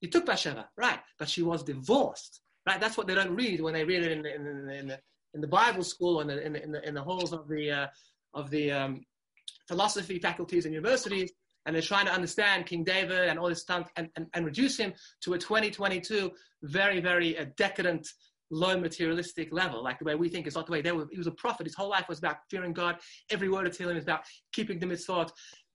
he 0.00 0.08
took 0.08 0.26
Bathsheba, 0.26 0.68
right? 0.76 1.00
But 1.18 1.28
she 1.28 1.42
was 1.42 1.62
divorced, 1.62 2.40
right? 2.66 2.80
That's 2.80 2.96
what 2.96 3.06
they 3.06 3.14
don't 3.14 3.34
read 3.34 3.60
when 3.60 3.74
they 3.74 3.84
read 3.84 4.04
it 4.04 4.12
in, 4.12 4.26
in, 4.26 4.46
in, 4.46 4.70
in 4.70 4.86
the, 4.88 5.00
in 5.36 5.40
the 5.40 5.46
Bible 5.46 5.84
school 5.84 6.20
and 6.20 6.30
in 6.30 6.54
the, 6.54 6.62
in 6.64 6.74
in 6.84 6.94
the 6.94 7.02
halls 7.02 7.32
of 7.32 7.46
the, 7.46 7.70
uh, 7.70 7.86
of 8.34 8.50
the 8.50 8.72
um, 8.72 9.00
philosophy 9.68 10.18
faculties 10.18 10.64
and 10.64 10.74
universities, 10.74 11.30
and 11.66 11.74
they're 11.74 11.82
trying 11.82 12.06
to 12.06 12.12
understand 12.12 12.66
King 12.66 12.82
David 12.82 13.28
and 13.28 13.38
all 13.38 13.48
this 13.48 13.60
stuff 13.60 13.90
and, 13.96 14.08
and, 14.16 14.26
and 14.34 14.44
reduce 14.44 14.76
him 14.76 14.92
to 15.22 15.34
a 15.34 15.38
2022 15.38 16.32
very, 16.62 17.00
very 17.00 17.38
uh, 17.38 17.46
decadent, 17.56 18.08
low 18.50 18.78
materialistic 18.78 19.52
level, 19.52 19.82
like 19.82 19.98
the 19.98 20.04
way 20.04 20.14
we 20.14 20.28
think 20.28 20.46
is 20.46 20.54
not 20.54 20.66
the 20.66 20.72
way. 20.72 20.80
They 20.80 20.92
were, 20.92 21.06
he 21.10 21.18
was 21.18 21.26
a 21.26 21.32
prophet. 21.32 21.66
His 21.66 21.74
whole 21.74 21.90
life 21.90 22.08
was 22.08 22.18
about 22.18 22.36
fearing 22.50 22.72
God. 22.72 22.96
Every 23.30 23.48
word 23.48 23.66
of 23.66 23.76
Tehillim 23.76 23.96
is 23.96 24.04
about 24.04 24.20
keeping 24.52 24.78
the 24.78 24.86
mitzvot, 24.86 25.30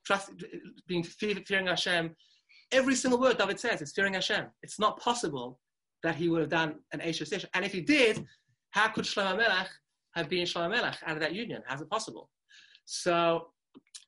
trust, 0.06 0.32
being 0.88 1.04
fearing 1.04 1.68
Hashem. 1.68 2.16
Every 2.72 2.96
single 2.96 3.20
word 3.20 3.38
David 3.38 3.60
says 3.60 3.82
is 3.82 3.92
fearing 3.94 4.14
Hashem. 4.14 4.46
It's 4.64 4.80
not 4.80 5.00
possible 5.00 5.60
that 6.04 6.16
he 6.16 6.30
would 6.30 6.42
have 6.42 6.50
done 6.50 6.76
an 6.94 7.02
Asher 7.02 7.26
And 7.54 7.66
if 7.66 7.72
he 7.72 7.82
did, 7.82 8.26
how 8.72 8.88
could 8.90 9.06
Shlomo 9.06 9.38
Melech 9.38 9.70
have 10.16 10.30
been 10.30 10.46
Shalom 10.46 10.72
Melech 10.72 10.98
out 11.06 11.16
of 11.16 11.22
that 11.22 11.34
union? 11.34 11.62
How's 11.66 11.82
it 11.82 11.90
possible? 11.90 12.30
So 12.86 13.48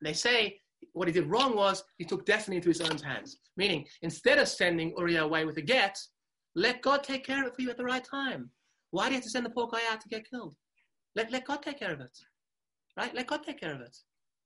they 0.02 0.14
say 0.14 0.60
what 0.94 1.08
he 1.08 1.14
did 1.14 1.28
wrong 1.28 1.56
was 1.56 1.84
he 1.98 2.06
took 2.06 2.26
destiny 2.26 2.58
into 2.58 2.70
his 2.70 2.82
own 2.82 2.98
hands. 2.98 3.38
Meaning, 3.56 3.86
instead 4.02 4.40
of 4.40 4.48
sending 4.48 4.94
Uriah 4.98 5.24
away 5.24 5.46
with 5.46 5.58
a 5.58 5.62
get, 5.62 5.98
let 6.56 6.82
God 6.82 7.04
take 7.04 7.26
care 7.26 7.42
of 7.42 7.48
it 7.48 7.56
for 7.56 7.62
you 7.62 7.70
at 7.70 7.78
the 7.78 7.84
right 7.84 8.04
time. 8.04 8.50
Why 8.92 9.06
do 9.06 9.12
you 9.12 9.16
have 9.16 9.24
to 9.24 9.30
send 9.30 9.46
the 9.46 9.50
poor 9.50 9.68
guy 9.72 9.80
out 9.92 10.02
to 10.02 10.10
get 10.10 10.30
killed? 10.30 10.56
Let, 11.16 11.32
let 11.32 11.46
God 11.46 11.62
take 11.64 11.80
care 11.80 11.94
of 11.94 12.02
it. 12.02 12.18
Right? 12.98 13.14
Let 13.16 13.28
God 13.28 13.44
take 13.44 13.60
care 13.60 13.74
of 13.74 13.82
it. 13.82 13.96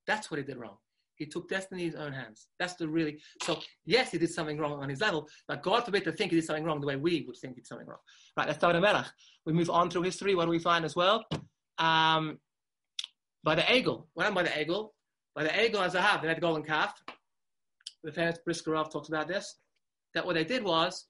That's 0.06 0.32
what 0.32 0.38
he 0.38 0.44
did 0.44 0.58
wrong. 0.58 0.78
He 1.18 1.26
took 1.26 1.50
destiny 1.50 1.84
in 1.84 1.92
his 1.92 2.00
own 2.00 2.14
hands. 2.14 2.48
That's 2.60 2.76
the 2.76 2.88
really 2.88 3.20
so. 3.44 3.60
Yes, 3.86 4.12
he 4.12 4.18
did 4.18 4.32
something 4.32 4.58
wrong 4.58 4.82
on 4.82 4.90
his 4.90 5.02
level, 5.02 5.28
but 5.48 5.64
God 5.64 5.84
forbid 5.84 6.04
to 6.06 6.12
think 6.12 6.32
he 6.32 6.38
did 6.38 6.46
something 6.46 6.64
wrong 6.64 6.80
the 6.80 6.88
way 6.88 6.96
we 6.96 7.24
would 7.28 7.38
think 7.38 7.56
he 7.56 7.62
did 7.62 7.68
something 7.68 7.88
wrong. 7.88 8.00
Right? 8.36 8.48
Let's 8.48 8.60
start 8.60 8.76
with 8.76 8.84
Melech. 8.84 9.08
We 9.46 9.54
move 9.54 9.70
on 9.70 9.90
through 9.90 10.04
history. 10.04 10.36
What 10.36 10.46
do 10.46 10.52
we 10.52 10.60
find 10.60 10.86
as 10.86 10.96
well? 10.96 11.26
Um, 11.80 12.38
by 13.44 13.56
the 13.56 13.64
Egel. 13.64 14.06
What 14.14 14.28
am 14.28 14.34
by 14.34 14.44
the 14.44 14.50
Egel? 14.50 14.90
By 15.36 15.44
the 15.44 15.50
Egel 15.50 15.84
as 15.84 15.96
I 15.96 16.02
have, 16.02 16.22
they 16.22 16.28
had 16.28 16.38
the 16.38 16.42
golden 16.42 16.64
calf. 16.64 16.94
The 18.04 18.12
famous 18.12 18.38
Brisker 18.46 18.72
Rav 18.72 18.92
talks 18.92 19.10
about 19.10 19.28
this. 19.28 19.56
That 20.14 20.26
what 20.26 20.34
they 20.34 20.44
did 20.44 20.64
was 20.64 21.08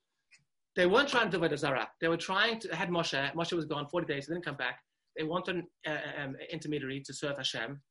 they 0.76 0.86
weren't 0.86 1.10
trying 1.10 1.30
to 1.32 1.38
do 1.38 1.48
the 1.48 1.58
Zara. 1.58 1.90
They 2.00 2.08
were 2.08 2.18
trying 2.18 2.60
to 2.60 2.76
had 2.76 2.90
Moshe. 2.90 3.34
Moshe 3.34 3.54
was 3.54 3.66
gone 3.66 3.88
40 3.88 4.06
days. 4.06 4.28
He 4.28 4.34
didn't 4.34 4.46
come 4.46 4.56
back. 4.56 4.80
They 5.18 5.24
wanted 5.24 5.56
an 5.56 5.68
uh, 5.88 6.24
um, 6.24 6.36
intermediary 6.52 7.02
to 7.02 7.14
serve 7.14 7.38
Hashem. 7.38 7.82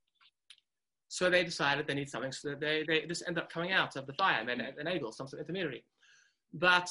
So 1.08 1.30
they 1.30 1.44
decided 1.44 1.86
they 1.86 1.94
need 1.94 2.10
something. 2.10 2.32
So 2.32 2.54
they, 2.60 2.84
they 2.86 3.02
just 3.06 3.24
end 3.26 3.38
up 3.38 3.50
coming 3.50 3.72
out 3.72 3.96
of 3.96 4.06
the 4.06 4.12
fire 4.14 4.44
and 4.48 4.62
enable 4.80 5.10
mm. 5.10 5.14
some 5.14 5.28
sort 5.28 5.40
of 5.40 5.48
intermediary. 5.48 5.84
But 6.52 6.88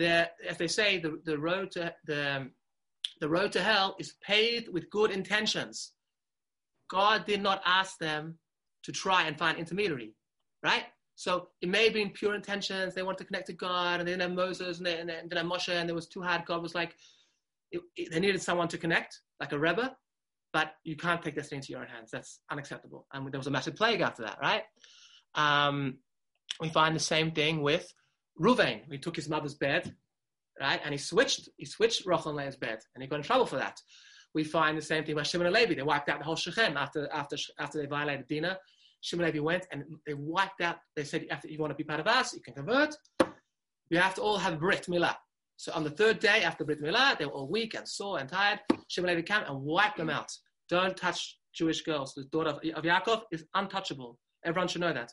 as 0.00 0.56
they 0.58 0.68
say, 0.68 0.98
the, 0.98 1.20
the 1.24 1.38
road 1.38 1.70
to 1.72 1.94
the, 2.06 2.48
the 3.20 3.28
road 3.28 3.52
to 3.52 3.62
hell 3.62 3.96
is 3.98 4.14
paved 4.22 4.68
with 4.68 4.90
good 4.90 5.10
intentions. 5.10 5.92
God 6.90 7.24
did 7.26 7.42
not 7.42 7.62
ask 7.64 7.98
them 7.98 8.38
to 8.84 8.92
try 8.92 9.26
and 9.26 9.38
find 9.38 9.58
intermediary, 9.58 10.14
right? 10.62 10.84
So 11.14 11.48
it 11.60 11.68
may 11.68 11.84
have 11.84 11.94
been 11.94 12.10
pure 12.10 12.34
intentions. 12.34 12.94
They 12.94 13.02
wanted 13.02 13.18
to 13.18 13.24
connect 13.24 13.46
to 13.46 13.52
God, 13.52 14.00
and 14.00 14.08
they 14.08 14.12
didn't 14.12 14.22
have 14.22 14.32
Moses, 14.32 14.78
and 14.78 14.86
they, 14.86 14.98
and 14.98 15.10
have 15.10 15.46
Moshe, 15.46 15.68
and 15.68 15.88
it 15.88 15.94
was 15.94 16.08
too 16.08 16.22
hard. 16.22 16.44
God 16.46 16.62
was 16.62 16.74
like, 16.74 16.96
it, 17.70 17.80
it, 17.96 18.10
they 18.10 18.20
needed 18.20 18.42
someone 18.42 18.68
to 18.68 18.78
connect, 18.78 19.20
like 19.40 19.52
a 19.52 19.58
Rebbe, 19.58 19.94
but 20.52 20.74
you 20.84 20.96
can't 20.96 21.22
take 21.22 21.34
destiny 21.34 21.58
into 21.58 21.72
your 21.72 21.80
own 21.80 21.88
hands. 21.88 22.10
That's 22.12 22.40
unacceptable. 22.50 23.06
And 23.12 23.30
there 23.32 23.40
was 23.40 23.46
a 23.46 23.50
massive 23.50 23.76
plague 23.76 24.00
after 24.00 24.22
that, 24.22 24.38
right? 24.40 24.62
Um, 25.34 25.98
we 26.60 26.68
find 26.68 26.94
the 26.94 27.00
same 27.00 27.30
thing 27.32 27.62
with 27.62 27.92
Ruvain. 28.40 28.82
He 28.90 28.98
took 28.98 29.16
his 29.16 29.28
mother's 29.28 29.54
bed, 29.54 29.94
right? 30.60 30.80
And 30.84 30.92
he 30.92 30.98
switched, 30.98 31.48
he 31.56 31.64
switched 31.64 32.06
Rachel 32.06 32.30
and 32.30 32.38
Leah's 32.38 32.56
bed, 32.56 32.80
and 32.94 33.02
he 33.02 33.08
got 33.08 33.16
in 33.16 33.22
trouble 33.22 33.46
for 33.46 33.56
that. 33.56 33.80
We 34.34 34.44
find 34.44 34.76
the 34.76 34.82
same 34.82 35.04
thing 35.04 35.14
with 35.14 35.26
Shimon 35.26 35.46
and 35.46 35.54
Levi. 35.54 35.74
They 35.74 35.82
wiped 35.82 36.08
out 36.08 36.18
the 36.18 36.24
whole 36.24 36.36
Shechem 36.36 36.76
after, 36.76 37.08
after, 37.12 37.36
after 37.58 37.78
they 37.78 37.86
violated 37.86 38.28
Dinah. 38.28 38.58
Shimon 39.00 39.26
Levi 39.26 39.40
went 39.40 39.66
and 39.72 39.84
they 40.06 40.14
wiped 40.14 40.60
out, 40.60 40.76
they 40.96 41.04
said, 41.04 41.26
if 41.30 41.50
you 41.50 41.58
want 41.58 41.70
to 41.70 41.76
be 41.76 41.84
part 41.84 42.00
of 42.00 42.06
us, 42.06 42.34
you 42.34 42.40
can 42.40 42.54
convert. 42.54 42.94
You 43.90 43.98
have 43.98 44.14
to 44.14 44.22
all 44.22 44.38
have 44.38 44.58
Brit 44.58 44.86
Milah. 44.88 45.16
So 45.62 45.70
on 45.74 45.84
the 45.84 45.90
third 45.90 46.18
day 46.18 46.42
after 46.42 46.64
Brit 46.64 46.82
Milah, 46.82 47.16
they 47.16 47.24
were 47.24 47.30
all 47.30 47.46
weak 47.48 47.74
and 47.74 47.86
sore 47.86 48.18
and 48.18 48.28
tired. 48.28 48.58
Shimon 48.88 49.10
Levi 49.10 49.22
came 49.22 49.44
and 49.46 49.62
wiped 49.62 49.96
them 49.96 50.10
out. 50.10 50.28
Don't 50.68 50.96
touch 50.96 51.38
Jewish 51.54 51.82
girls. 51.82 52.14
The 52.14 52.24
daughter 52.32 52.50
of, 52.50 52.56
of 52.74 52.82
Yaakov 52.82 53.22
is 53.30 53.44
untouchable. 53.54 54.18
Everyone 54.44 54.66
should 54.66 54.80
know 54.80 54.92
that. 54.92 55.12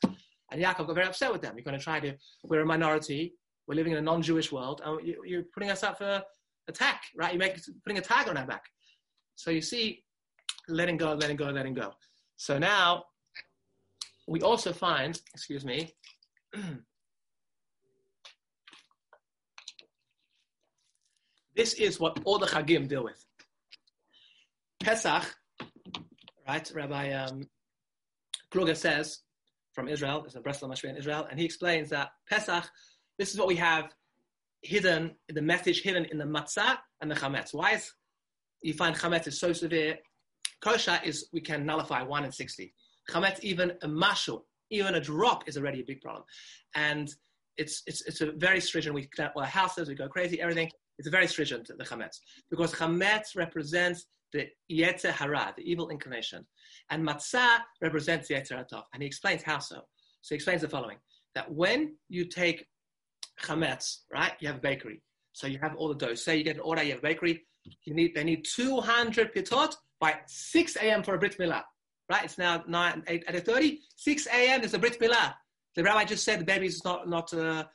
And 0.52 0.60
Yaakov 0.60 0.88
got 0.88 0.96
very 0.96 1.06
upset 1.06 1.32
with 1.32 1.44
them. 1.44 1.54
You're 1.56 1.64
going 1.64 1.78
to 1.78 1.84
try 1.84 2.00
to, 2.00 2.16
we're 2.44 2.62
a 2.62 2.66
minority. 2.66 3.36
We're 3.68 3.76
living 3.76 3.92
in 3.92 4.00
a 4.00 4.02
non-Jewish 4.02 4.52
world. 4.52 4.82
And 4.84 5.00
you're 5.24 5.44
putting 5.54 5.70
us 5.70 5.84
up 5.84 6.00
for 6.00 6.24
attack, 6.68 7.04
right? 7.16 7.32
You're 7.32 7.38
making, 7.40 7.62
putting 7.86 8.00
a 8.00 8.02
tag 8.02 8.28
on 8.28 8.36
our 8.36 8.48
back. 8.48 8.64
So 9.36 9.52
you 9.52 9.62
see, 9.62 10.04
letting 10.68 10.98
go, 10.98 11.14
letting 11.14 11.38
go, 11.38 11.52
letting 11.52 11.76
go. 11.76 11.94
So 12.38 12.58
now 12.58 13.04
we 14.28 14.42
also 14.42 14.74
find, 14.74 15.22
excuse 15.36 15.64
me, 15.64 15.94
This 21.60 21.74
is 21.74 22.00
what 22.00 22.18
all 22.24 22.40
the 22.40 22.46
Chagim 22.46 22.88
deal 22.88 23.04
with. 23.04 23.22
Pesach, 24.80 25.26
right? 26.48 26.72
Rabbi 26.74 27.12
um, 27.12 27.50
Kluger 28.50 28.78
says 28.78 29.24
from 29.74 29.90
Israel, 29.90 30.22
there's 30.22 30.38
a 30.38 30.40
Breslau 30.40 30.72
in 30.86 30.96
Israel, 30.96 31.28
and 31.30 31.38
he 31.38 31.44
explains 31.44 31.90
that 31.90 32.12
Pesach, 32.30 32.64
this 33.18 33.34
is 33.34 33.38
what 33.38 33.50
we 33.50 33.58
have 33.58 33.94
hidden, 34.62 35.18
the 35.28 35.42
message 35.42 35.82
hidden 35.82 36.06
in 36.06 36.18
the 36.18 36.24
matzah 36.24 36.78
and 37.02 37.12
the 37.12 37.16
chametz. 37.16 37.54
Why 37.54 37.74
is 37.74 37.92
you 38.62 38.74
find 38.74 38.96
chametz 38.96 39.28
is 39.28 39.38
so 39.38 39.52
severe? 39.52 39.98
Kosher 40.62 41.02
is 41.04 41.28
we 41.34 41.42
can 41.42 41.66
nullify 41.66 42.04
one 42.04 42.24
in 42.24 42.32
sixty. 42.32 42.74
Chametz, 43.12 43.42
even 43.42 43.72
a 43.82 43.88
mashal, 43.90 44.44
even 44.70 44.96
a 44.96 45.02
drop 45.02 45.46
is 45.50 45.58
already 45.58 45.82
a 45.82 45.86
big 45.86 46.00
problem, 46.00 46.24
and 46.76 47.14
it's 47.58 47.84
it's 47.86 48.02
it's 48.04 48.22
a 48.22 48.32
very 48.32 48.62
stringent. 48.62 48.96
We 48.96 49.10
connect 49.14 49.36
all 49.36 49.42
our 49.42 49.50
houses, 49.50 49.90
we 49.90 49.96
go 49.96 50.08
crazy, 50.08 50.40
everything. 50.40 50.72
It's 51.00 51.08
very 51.08 51.28
stringent, 51.28 51.68
the 51.68 51.84
chametz, 51.84 52.20
because 52.50 52.74
chametz 52.74 53.36
represents 53.36 54.06
the 54.34 54.48
yetzer 54.72 55.12
hara, 55.12 55.54
the 55.58 55.64
evil 55.64 55.90
inclination, 55.90 56.46
and 56.92 57.08
matzah 57.08 57.60
represents 57.82 58.28
the 58.28 58.36
yetzer 58.36 58.64
hatov. 58.64 58.84
And 58.94 59.02
he 59.02 59.08
explains 59.08 59.42
how 59.42 59.60
so. 59.60 59.78
So 60.22 60.30
he 60.30 60.36
explains 60.36 60.62
the 60.62 60.70
following: 60.70 60.98
that 61.36 61.52
when 61.52 61.96
you 62.10 62.26
take 62.26 62.68
chametz, 63.42 64.00
right, 64.14 64.34
you 64.42 64.50
have 64.50 64.58
a 64.58 64.62
bakery, 64.62 65.02
so 65.32 65.48
you 65.48 65.58
have 65.60 65.76
all 65.78 65.88
the 65.88 65.96
dough. 65.96 66.16
Say 66.16 66.38
you 66.38 66.44
get 66.44 66.58
an 66.58 66.62
order, 66.62 66.84
you 66.84 66.92
have 66.92 67.00
a 67.00 67.02
bakery. 67.02 67.46
You 67.86 67.94
need 67.94 68.14
they 68.14 68.26
need 68.26 68.46
200 68.46 69.34
pitot 69.34 69.76
by 70.00 70.20
6 70.28 70.76
a.m. 70.78 71.02
for 71.02 71.16
a 71.16 71.18
brit 71.18 71.38
milah. 71.38 71.64
Right? 72.10 72.24
It's 72.24 72.38
now 72.38 72.64
9, 72.68 73.04
8, 73.08 73.28
8.30. 73.28 73.78
6 73.96 74.28
a.m. 74.28 74.64
is 74.64 74.74
a 74.74 74.80
brit 74.80 75.00
milah. 75.00 75.34
The 75.76 75.84
rabbi 75.84 76.06
just 76.06 76.24
said 76.24 76.40
the 76.40 76.46
baby 76.46 76.66
is 76.66 76.84
not, 76.84 77.08
not 77.08 77.34
uh, 77.34 77.66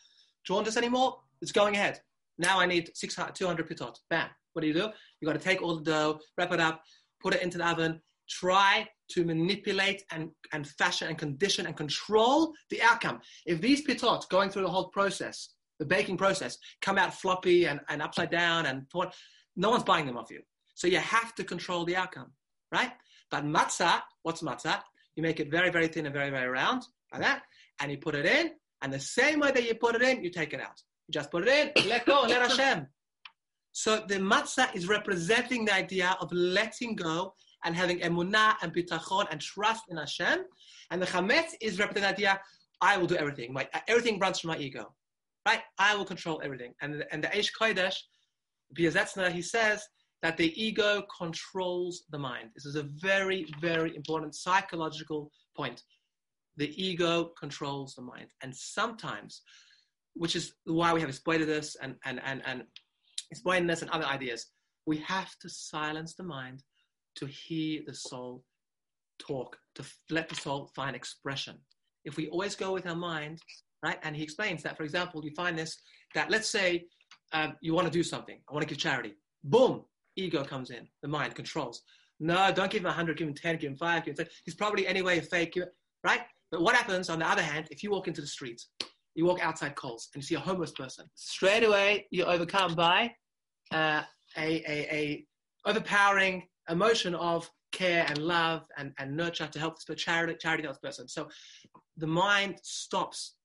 jaundice 0.44 0.76
anymore. 0.76 1.18
It's 1.40 1.52
going 1.52 1.74
ahead. 1.74 2.00
Now 2.38 2.60
I 2.60 2.66
need 2.66 2.90
600, 2.94 3.34
200 3.34 3.68
pitot. 3.68 3.96
Bam. 4.10 4.28
What 4.52 4.62
do 4.62 4.68
you 4.68 4.74
do? 4.74 4.88
You 5.20 5.26
got 5.26 5.34
to 5.34 5.38
take 5.38 5.62
all 5.62 5.76
the 5.76 5.82
dough, 5.82 6.20
wrap 6.38 6.52
it 6.52 6.60
up, 6.60 6.82
put 7.20 7.34
it 7.34 7.42
into 7.42 7.58
the 7.58 7.68
oven, 7.68 8.00
try 8.28 8.88
to 9.10 9.24
manipulate 9.24 10.02
and, 10.10 10.30
and 10.52 10.66
fashion 10.66 11.08
and 11.08 11.18
condition 11.18 11.66
and 11.66 11.76
control 11.76 12.52
the 12.70 12.80
outcome. 12.82 13.20
If 13.46 13.60
these 13.60 13.86
pitot 13.86 14.28
going 14.28 14.50
through 14.50 14.62
the 14.62 14.70
whole 14.70 14.88
process, 14.88 15.50
the 15.78 15.84
baking 15.84 16.16
process, 16.16 16.56
come 16.80 16.98
out 16.98 17.14
floppy 17.14 17.66
and, 17.66 17.80
and 17.88 18.00
upside 18.00 18.30
down 18.30 18.66
and 18.66 18.88
torn, 18.90 19.10
no 19.56 19.70
one's 19.70 19.82
buying 19.82 20.06
them 20.06 20.16
off 20.16 20.30
you. 20.30 20.40
So 20.74 20.86
you 20.86 20.98
have 20.98 21.34
to 21.36 21.44
control 21.44 21.84
the 21.84 21.96
outcome, 21.96 22.32
right? 22.72 22.92
But 23.30 23.44
matzah, 23.44 24.00
what's 24.22 24.42
matzah? 24.42 24.80
You 25.16 25.22
make 25.22 25.40
it 25.40 25.50
very, 25.50 25.70
very 25.70 25.88
thin 25.88 26.06
and 26.06 26.14
very, 26.14 26.30
very 26.30 26.48
round, 26.48 26.84
like 27.12 27.22
that, 27.22 27.42
and 27.80 27.90
you 27.90 27.98
put 27.98 28.14
it 28.14 28.26
in, 28.26 28.52
and 28.82 28.92
the 28.92 29.00
same 29.00 29.40
way 29.40 29.50
that 29.52 29.64
you 29.64 29.74
put 29.74 29.94
it 29.94 30.02
in, 30.02 30.22
you 30.22 30.30
take 30.30 30.52
it 30.52 30.60
out. 30.60 30.80
Just 31.10 31.30
put 31.30 31.46
it 31.46 31.72
in, 31.76 31.88
let 31.88 32.06
go, 32.06 32.22
let 32.26 32.50
Hashem. 32.50 32.86
So 33.72 34.04
the 34.06 34.16
matzah 34.16 34.74
is 34.74 34.86
representing 34.88 35.64
the 35.64 35.74
idea 35.74 36.16
of 36.20 36.32
letting 36.32 36.94
go 36.94 37.34
and 37.64 37.74
having 37.74 38.00
emunah 38.00 38.54
and 38.62 38.72
bitachon 38.72 39.26
and 39.30 39.40
trust 39.40 39.84
in 39.88 39.96
Hashem. 39.96 40.44
And 40.90 41.02
the 41.02 41.06
chametz 41.06 41.50
is 41.60 41.78
representing 41.78 42.02
the 42.02 42.26
idea, 42.28 42.40
I 42.80 42.96
will 42.96 43.06
do 43.06 43.16
everything. 43.16 43.52
My, 43.52 43.68
everything 43.88 44.18
runs 44.18 44.40
from 44.40 44.48
my 44.48 44.58
ego. 44.58 44.94
Right? 45.46 45.60
I 45.78 45.94
will 45.96 46.04
control 46.04 46.40
everything. 46.44 46.72
And, 46.80 47.04
and 47.10 47.22
the 47.22 47.28
Eish 47.28 47.50
Kodesh, 47.58 47.96
Piaseczner, 48.78 49.30
he 49.30 49.42
says 49.42 49.86
that 50.22 50.36
the 50.36 50.52
ego 50.62 51.02
controls 51.18 52.04
the 52.10 52.18
mind. 52.18 52.50
This 52.54 52.64
is 52.64 52.76
a 52.76 52.84
very, 52.96 53.46
very 53.60 53.94
important 53.94 54.34
psychological 54.34 55.30
point. 55.56 55.82
The 56.56 56.72
ego 56.82 57.32
controls 57.38 57.94
the 57.94 58.02
mind. 58.02 58.28
And 58.42 58.54
sometimes 58.54 59.42
which 60.14 60.36
is 60.36 60.54
why 60.64 60.92
we 60.92 61.00
have 61.00 61.08
exploited 61.08 61.48
this 61.48 61.76
and, 61.82 61.96
and, 62.04 62.20
and, 62.24 62.42
and 62.46 62.64
this 63.68 63.82
and 63.82 63.90
other 63.90 64.04
ideas. 64.04 64.46
We 64.86 64.98
have 64.98 65.36
to 65.40 65.48
silence 65.48 66.14
the 66.14 66.22
mind 66.22 66.62
to 67.16 67.26
hear 67.26 67.82
the 67.86 67.94
soul 67.94 68.44
talk, 69.18 69.56
to 69.76 69.84
let 70.10 70.28
the 70.28 70.34
soul 70.34 70.70
find 70.74 70.94
expression. 70.96 71.56
If 72.04 72.16
we 72.16 72.28
always 72.28 72.54
go 72.54 72.72
with 72.72 72.86
our 72.86 72.96
mind, 72.96 73.40
right? 73.82 73.98
And 74.02 74.14
he 74.16 74.22
explains 74.22 74.62
that, 74.62 74.76
for 74.76 74.82
example, 74.82 75.24
you 75.24 75.32
find 75.34 75.58
this 75.58 75.78
that 76.14 76.30
let's 76.30 76.48
say 76.48 76.84
um, 77.32 77.54
you 77.60 77.74
want 77.74 77.86
to 77.86 77.92
do 77.92 78.02
something, 78.02 78.38
I 78.48 78.52
want 78.52 78.62
to 78.62 78.68
give 78.68 78.78
charity. 78.78 79.14
Boom, 79.42 79.84
ego 80.16 80.44
comes 80.44 80.70
in, 80.70 80.86
the 81.02 81.08
mind 81.08 81.34
controls. 81.34 81.82
No, 82.20 82.52
don't 82.52 82.70
give 82.70 82.80
him 82.80 82.86
100, 82.86 83.16
give 83.16 83.28
him 83.28 83.34
10, 83.34 83.56
give 83.56 83.70
him 83.72 83.76
5, 83.76 84.04
give 84.04 84.12
him 84.12 84.16
10. 84.24 84.26
He's 84.44 84.54
probably 84.54 84.86
anyway 84.86 85.18
a 85.18 85.22
fake, 85.22 85.58
right? 86.04 86.20
But 86.50 86.62
what 86.62 86.76
happens 86.76 87.10
on 87.10 87.18
the 87.18 87.28
other 87.28 87.42
hand 87.42 87.66
if 87.70 87.82
you 87.82 87.90
walk 87.90 88.06
into 88.06 88.20
the 88.20 88.26
street 88.26 88.62
you 89.14 89.24
walk 89.24 89.40
outside 89.44 89.74
Coles 89.76 90.08
and 90.14 90.22
you 90.22 90.26
see 90.26 90.34
a 90.34 90.40
homeless 90.40 90.72
person. 90.72 91.06
Straight 91.14 91.64
away, 91.64 92.06
you're 92.10 92.28
overcome 92.28 92.74
by 92.74 93.12
uh, 93.72 94.02
a, 94.36 94.62
a, 94.68 94.94
a, 94.94 95.26
overpowering 95.66 96.46
emotion 96.68 97.14
of 97.14 97.50
care 97.72 98.04
and 98.08 98.18
love 98.18 98.66
and, 98.76 98.92
and 98.98 99.16
nurture 99.16 99.46
to 99.46 99.58
help 99.58 99.76
this 99.76 100.02
charity, 100.02 100.36
charity 100.40 100.62
to 100.62 100.68
this 100.68 100.78
person. 100.78 101.08
So 101.08 101.28
the 101.96 102.06
mind 102.06 102.58
stops, 102.62 103.36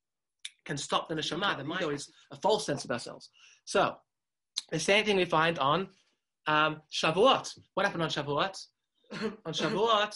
can 0.66 0.78
stop 0.78 1.08
the 1.08 1.16
neshama. 1.16 1.58
The 1.58 1.64
mind 1.64 1.92
is 1.92 2.10
a 2.32 2.36
false 2.36 2.66
sense 2.66 2.84
of 2.84 2.92
ourselves. 2.92 3.30
So 3.66 3.96
the 4.72 4.80
same 4.80 5.06
thing 5.06 5.18
we 5.18 5.26
find 5.26 5.58
on 5.60 5.90
Um, 6.48 6.82
Shavuot. 6.92 7.48
What 7.76 7.86
happened 7.86 8.04
on 8.04 8.10
Shavuot? 8.10 8.56
on 9.46 9.54
Shavuot, 9.54 10.16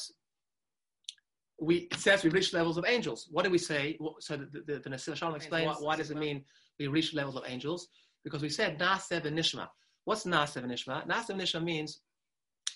we, 1.64 1.88
it 1.92 1.96
says 1.96 2.24
we 2.24 2.30
reach 2.30 2.54
levels 2.54 2.78
of 2.78 2.86
angels. 2.86 3.28
What 3.32 3.46
do 3.46 3.52
we 3.52 3.58
say? 3.58 3.98
So 4.20 4.38
the, 4.38 4.64
the, 4.66 4.80
the, 4.80 4.94
explains 5.36 5.68
why, 5.68 5.76
why 5.80 5.96
does 5.96 6.12
it 6.12 6.18
mean 6.18 6.44
we 6.80 6.88
reach 6.88 7.14
levels 7.14 7.36
of 7.36 7.44
angels? 7.48 7.88
Because 8.24 8.42
we 8.42 8.50
said 8.50 8.80
Nasev 8.80 9.26
and 9.26 9.38
Nishma. 9.38 9.68
What's 10.06 10.26
Nasev 10.26 10.58
and 10.58 10.72
Nishma? 10.72 11.08
Nasev 11.08 11.30
and 11.30 11.42
Nishma 11.42 11.64
means 11.64 12.02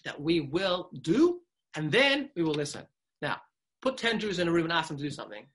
that 0.06 0.20
we 0.20 0.42
will 0.42 0.90
do 1.02 1.40
and 1.76 1.92
then 1.92 2.30
we 2.36 2.44
will 2.44 2.54
listen. 2.54 2.84
Now, 3.22 3.38
put 3.82 3.98
10 3.98 4.20
Jews 4.20 4.40
in 4.40 4.48
a 4.48 4.52
room 4.52 4.66
and 4.66 4.74
ask 4.74 4.88
them 4.88 4.98
to 4.98 5.04
do 5.04 5.10
something, 5.10 5.46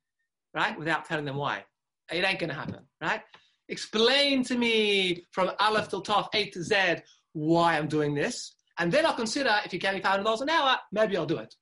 right? 0.54 0.78
Without 0.78 1.04
telling 1.04 1.24
them 1.24 1.36
why. 1.36 1.64
It 2.10 2.24
ain't 2.24 2.38
going 2.38 2.50
to 2.50 2.56
happen, 2.56 2.80
right? 3.00 3.22
Explain 3.68 4.44
to 4.44 4.56
me 4.56 5.24
from 5.30 5.50
Aleph 5.58 5.88
till 5.88 6.02
Tov, 6.02 6.28
A 6.34 6.50
to 6.50 6.62
Z, 6.62 6.96
why 7.32 7.78
I'm 7.78 7.88
doing 7.88 8.14
this. 8.14 8.54
And 8.78 8.90
then 8.92 9.06
I'll 9.06 9.14
consider 9.14 9.54
if 9.64 9.72
you 9.72 9.78
get 9.78 9.94
me 9.94 10.00
$500 10.00 10.40
an 10.40 10.50
hour, 10.50 10.76
maybe 10.90 11.16
I'll 11.16 11.26
do 11.26 11.38
it, 11.38 11.54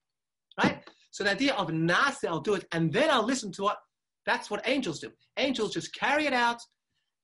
right? 0.63 0.83
So 1.11 1.25
the 1.25 1.33
idea 1.33 1.55
of 1.55 1.73
nasi, 1.73 2.27
I'll 2.27 2.41
do 2.41 2.55
it, 2.55 2.67
and 2.73 2.93
then 2.93 3.11
I'll 3.11 3.25
listen 3.25 3.51
to 3.53 3.63
what, 3.63 3.79
that's 4.27 4.51
what 4.51 4.63
angels 4.67 5.01
do. 5.01 5.11
Angels 5.37 5.73
just 5.73 5.95
carry 5.95 6.27
it 6.27 6.33
out, 6.33 6.61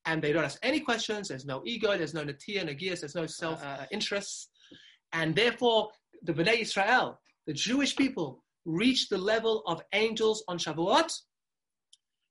and 0.06 0.22
they 0.22 0.32
don't 0.32 0.44
ask 0.44 0.58
any 0.62 0.80
questions. 0.80 1.28
There's 1.28 1.44
no 1.44 1.62
ego, 1.64 1.96
there's 1.96 2.14
no 2.14 2.24
natia, 2.24 2.64
nagias, 2.64 3.00
there's 3.00 3.14
no 3.14 3.26
self-interests. 3.26 4.48
Uh, 4.72 4.76
and 5.12 5.34
therefore, 5.34 5.90
the 6.22 6.32
Bnei 6.32 6.60
Israel, 6.60 7.20
the 7.46 7.52
Jewish 7.52 7.94
people, 7.96 8.42
reach 8.64 9.08
the 9.08 9.18
level 9.18 9.62
of 9.66 9.80
angels 9.92 10.42
on 10.48 10.58
Shavuot 10.58 11.12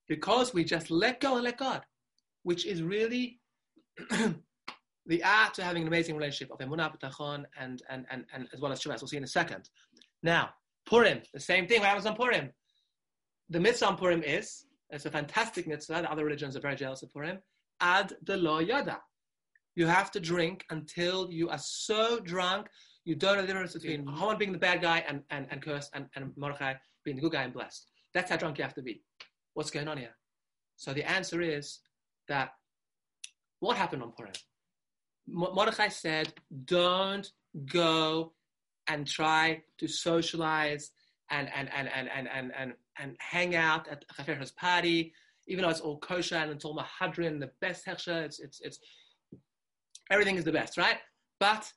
because 0.08 0.54
we 0.54 0.64
just 0.64 0.92
let 0.92 1.22
go 1.22 1.36
and 1.36 1.44
let 1.44 1.58
God, 1.58 1.82
which 2.44 2.66
is 2.66 2.84
really 2.84 3.40
the 4.10 5.24
art 5.24 5.54
to 5.56 5.64
having 5.64 5.84
an 5.84 5.88
amazing 5.88 6.16
relationship 6.16 6.52
of 6.52 6.60
Emunah, 6.60 6.94
B'tachon, 6.96 7.46
and, 7.60 7.82
and, 7.90 8.06
and, 8.12 8.26
and 8.34 8.48
as 8.54 8.60
well 8.60 8.72
as 8.72 8.82
Shabbat. 8.82 9.02
We'll 9.02 9.08
see 9.08 9.18
in 9.18 9.24
a 9.24 9.28
second. 9.28 9.70
Now, 10.22 10.50
Purim, 10.86 11.22
the 11.34 11.40
same 11.40 11.68
thing. 11.68 11.80
What 11.80 11.90
happens 11.90 12.06
on 12.06 12.16
Purim? 12.16 12.52
The 13.50 13.60
mitzvah 13.60 13.88
on 13.88 13.98
Purim 13.98 14.24
is, 14.24 14.66
it's 14.90 15.06
a 15.06 15.12
fantastic 15.12 15.68
mitzvah. 15.68 16.02
The 16.02 16.12
other 16.12 16.26
religions 16.26 16.56
are 16.56 16.62
very 16.62 16.76
jealous 16.76 17.04
of 17.04 17.12
Purim. 17.12 17.40
Ad 17.82 18.14
delo 18.24 18.60
yada. 18.60 19.00
You 19.76 19.88
have 19.88 20.12
to 20.12 20.20
drink 20.20 20.64
until 20.70 21.30
you 21.32 21.50
are 21.50 21.60
so 21.60 22.20
drunk 22.20 22.68
you 23.06 23.14
don't 23.16 23.36
know 23.36 23.42
the 23.42 23.48
difference 23.48 23.74
between 23.74 24.06
Haman 24.08 24.38
being 24.38 24.52
the 24.52 24.58
bad 24.58 24.82
guy 24.82 25.06
and, 25.08 25.22
and, 25.30 25.46
and 25.52 25.62
cursed 25.62 25.92
and, 25.94 26.08
and 26.16 26.32
Mordechai 26.36 26.74
being 27.04 27.16
the 27.16 27.22
good 27.22 27.34
guy 27.34 27.44
and 27.44 27.54
blessed. 27.54 27.88
That's 28.14 28.32
how 28.32 28.38
drunk 28.38 28.58
you 28.58 28.64
have 28.64 28.74
to 28.74 28.82
be. 28.82 29.04
What's 29.54 29.70
going 29.70 29.88
on 29.88 29.98
here? 29.98 30.16
So 30.76 30.92
the 30.92 31.10
answer 31.10 31.42
is 31.42 31.80
that 32.28 32.50
what 33.60 33.78
happened 33.78 34.02
on 34.02 34.12
Purim? 34.18 34.34
Mordechai 35.28 35.88
said, 35.90 36.34
don't 36.66 37.30
go 37.72 38.34
and 38.88 39.08
try 39.08 39.62
to 39.80 39.88
socialize 39.88 40.92
and, 41.32 41.50
and, 41.56 41.70
and, 41.76 41.90
and, 41.94 42.10
and, 42.10 42.28
and, 42.28 42.52
and, 42.58 42.74
and 43.00 43.16
hang 43.20 43.56
out 43.56 43.88
at 43.88 44.06
Chafer's 44.16 44.52
party, 44.52 45.14
even 45.48 45.64
though 45.64 45.70
it's 45.70 45.80
all 45.80 45.98
kosher 46.00 46.36
and 46.36 46.52
it's 46.52 46.66
all 46.66 46.78
mehadrin, 46.78 47.40
the 47.40 47.52
best 47.62 47.86
hechsher, 47.86 48.24
it's, 48.24 48.40
it's, 48.40 48.62
it's, 48.62 48.80
everything 50.12 50.36
is 50.36 50.44
the 50.44 50.52
best, 50.52 50.78
right? 50.78 50.98
But 51.40 51.72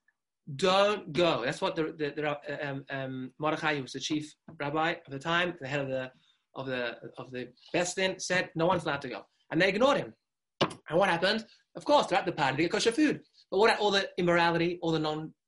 don't 0.57 1.13
go. 1.13 1.43
That's 1.45 1.61
what 1.61 1.77
the, 1.77 1.95
the, 1.97 2.13
the 2.17 2.69
um, 2.69 2.85
um, 2.91 3.33
Mordechai, 3.39 3.77
who 3.77 3.83
was 3.83 3.93
the 3.93 4.01
chief 4.01 4.35
rabbi 4.59 4.95
of 5.07 5.13
the 5.13 5.19
time, 5.19 5.55
the 5.61 5.69
head 5.69 5.81
of 5.81 5.89
the 5.89 6.11
of 6.55 6.67
the 6.67 6.97
of 7.19 7.31
the 7.31 7.49
Besdin, 7.75 8.21
said 8.21 8.51
no 8.55 8.67
one's 8.67 8.85
allowed 8.85 9.03
to 9.03 9.09
go, 9.09 9.27
and 9.51 9.61
they 9.61 9.69
ignored 9.69 9.99
him. 9.99 10.15
And 10.61 10.99
what 10.99 11.11
happened? 11.11 11.45
Of 11.77 11.85
course, 11.85 12.07
they're 12.07 12.19
at 12.19 12.27
the 12.27 12.33
party, 12.33 12.57
they 12.57 12.63
get 12.63 12.73
kosher 12.73 12.93
food. 12.93 13.21
But 13.51 13.59
what 13.59 13.71
about 13.71 13.81
all 13.81 13.91
the 13.91 14.09
immorality, 14.17 14.79
all 14.83 14.91
the 14.91 14.99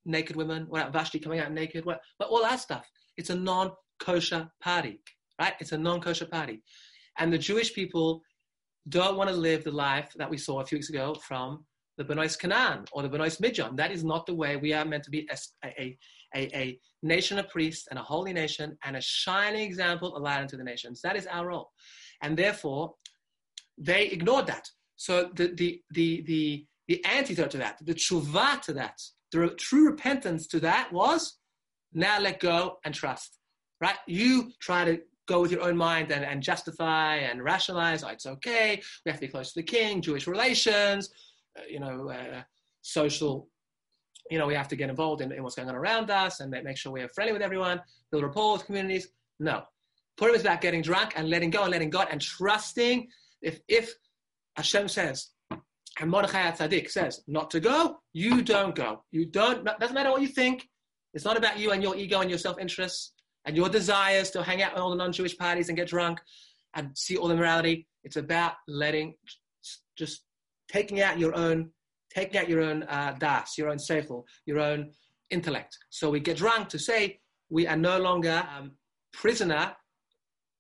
non-naked 0.05 0.37
women? 0.37 0.67
What 0.69 0.83
about 0.83 0.93
Vashti 0.93 1.19
coming 1.19 1.41
out 1.41 1.53
naked? 1.53 1.85
What, 1.85 2.01
but 2.19 2.29
all 2.29 2.43
that 2.43 2.61
stuff. 2.61 2.89
It's 3.17 3.31
a 3.31 3.35
non-kosher 3.35 4.49
party, 4.63 5.01
right? 5.41 5.55
It's 5.61 5.73
a 5.73 5.79
non-kosher 5.79 6.27
party, 6.27 6.63
and 7.19 7.33
the 7.33 7.39
Jewish 7.39 7.75
people 7.75 8.23
don't 8.89 9.17
want 9.17 9.29
to 9.31 9.37
live 9.37 9.65
the 9.65 9.71
life 9.71 10.13
that 10.17 10.31
we 10.31 10.39
saw 10.39 10.61
a 10.61 10.65
few 10.65 10.79
weeks 10.79 10.89
ago 10.89 11.15
from 11.27 11.65
the 11.99 12.05
Bnos 12.05 12.39
Canaan 12.39 12.85
or 12.93 13.03
the 13.03 13.11
Bnos 13.11 13.41
Midyan. 13.41 13.77
That 13.77 13.93
is 13.93 14.03
not 14.03 14.25
the 14.25 14.35
way 14.35 14.57
we 14.57 14.73
are 14.73 14.87
meant 14.87 15.05
to 15.05 15.11
be 15.11 15.29
a, 15.31 15.37
a, 15.67 15.99
a, 16.35 16.57
a, 16.57 16.81
nation 17.03 17.39
of 17.39 17.49
priests 17.49 17.89
and 17.91 17.99
a 17.99 18.03
holy 18.03 18.33
nation 18.33 18.77
and 18.85 18.97
a 18.97 19.01
shining 19.01 19.63
example 19.63 20.17
allowed 20.17 20.43
into 20.43 20.57
the 20.57 20.65
nations. 20.65 21.01
That 21.03 21.17
is 21.17 21.27
our 21.27 21.49
role. 21.49 21.71
And 22.23 22.37
therefore, 22.37 22.95
they 23.79 24.07
ignored 24.07 24.47
that. 24.47 24.67
So 24.97 25.31
the, 25.35 25.49
the, 25.55 25.81
the, 25.91 26.23
the, 26.27 26.67
the 26.89 27.05
antidote 27.05 27.51
to 27.53 27.59
that, 27.59 27.79
the 27.83 27.95
tshuva 27.95 28.61
to 28.63 28.73
that, 28.75 28.99
the 29.33 29.49
true 29.51 29.87
repentance 29.87 30.47
to 30.49 30.61
that 30.61 30.93
was 30.93 31.39
now 31.93 32.21
let 32.21 32.41
go 32.41 32.79
and 32.85 32.95
trust. 32.95 33.39
Right? 33.81 33.97
You 34.07 34.53
try 34.61 34.85
to 34.85 35.01
go 35.31 35.41
with 35.41 35.53
your 35.53 35.63
own 35.63 35.77
mind 35.77 36.11
and, 36.11 36.25
and 36.25 36.43
justify 36.43 37.17
and 37.17 37.43
rationalize, 37.43 38.03
oh, 38.03 38.09
it's 38.09 38.27
okay, 38.27 38.83
we 39.05 39.11
have 39.11 39.21
to 39.21 39.27
be 39.27 39.31
close 39.31 39.53
to 39.53 39.61
the 39.61 39.63
king, 39.63 40.03
Jewish 40.03 40.27
relations, 40.27 41.11
uh, 41.57 41.63
you 41.69 41.79
know, 41.79 42.11
uh, 42.11 42.43
social, 42.83 43.49
you 44.31 44.39
know, 44.39 44.47
we 44.47 44.55
have 44.55 44.69
to 44.69 44.77
get 44.77 44.91
involved 44.91 45.23
in, 45.23 45.31
in, 45.31 45.43
what's 45.43 45.55
going 45.55 45.69
on 45.69 45.77
around 45.77 46.11
us 46.11 46.41
and 46.41 46.51
make 46.51 46.77
sure 46.77 46.91
we 46.93 47.01
are 47.01 47.09
friendly 47.09 47.33
with 47.33 47.43
everyone, 47.43 47.81
build 48.11 48.25
rapport 48.25 48.55
with 48.55 48.67
communities. 48.67 49.09
No. 49.39 49.63
Purim 50.17 50.35
is 50.35 50.43
about 50.43 50.61
getting 50.61 50.83
drunk 50.83 51.13
and 51.17 51.31
letting 51.31 51.51
go 51.51 51.63
and 51.63 51.71
letting 51.71 51.91
God 51.91 52.09
and 52.11 52.21
trusting. 52.21 53.09
If, 53.41 53.61
if 53.69 53.95
Hashem 54.57 54.89
says, 54.89 55.29
and 56.01 56.11
Mordechai 56.11 56.51
Tzaddik 56.51 56.91
says 56.91 57.23
not 57.29 57.51
to 57.51 57.61
go, 57.61 57.99
you 58.15 58.43
don't 58.43 58.75
go. 58.75 59.05
You 59.13 59.27
don't, 59.27 59.65
doesn't 59.79 59.95
matter 59.95 60.11
what 60.11 60.23
you 60.23 60.29
think. 60.29 60.67
It's 61.13 61.25
not 61.25 61.37
about 61.37 61.59
you 61.59 61.73
and 61.73 61.83
your 61.83 61.95
ego 61.95 62.21
and 62.21 62.31
your 62.31 62.39
self-interests 62.39 63.13
and 63.45 63.55
your 63.57 63.69
desires 63.69 64.31
to 64.31 64.43
hang 64.43 64.63
out 64.63 64.73
with 64.73 64.83
all 64.83 64.91
the 64.91 64.97
non-Jewish 64.97 65.37
parties 65.37 65.69
and 65.69 65.77
get 65.77 65.89
drunk 65.89 66.19
and 66.75 66.97
see 66.97 67.17
all 67.17 67.29
the 67.29 67.37
morality. 67.37 67.87
It's 68.03 68.17
about 68.17 68.55
letting, 68.67 69.15
just 69.97 70.23
taking 70.71 71.03
out 71.03 71.19
your 71.19 71.35
own, 71.35 71.71
taking 72.15 72.41
out 72.41 72.49
your 72.49 72.63
own 72.63 72.85
uh, 72.85 73.15
das, 73.19 73.59
your 73.59 73.69
own 73.69 73.77
seichel, 73.77 74.25
your 74.47 74.59
own 74.59 74.93
intellect. 75.29 75.77
So 75.91 76.09
we 76.11 76.21
get 76.21 76.39
drunk 76.39 76.69
to 76.71 76.79
say 76.79 77.21
we 77.51 77.67
are 77.67 77.77
no 77.77 77.99
longer 77.99 78.47
um, 78.57 78.73
prisoner 79.13 79.77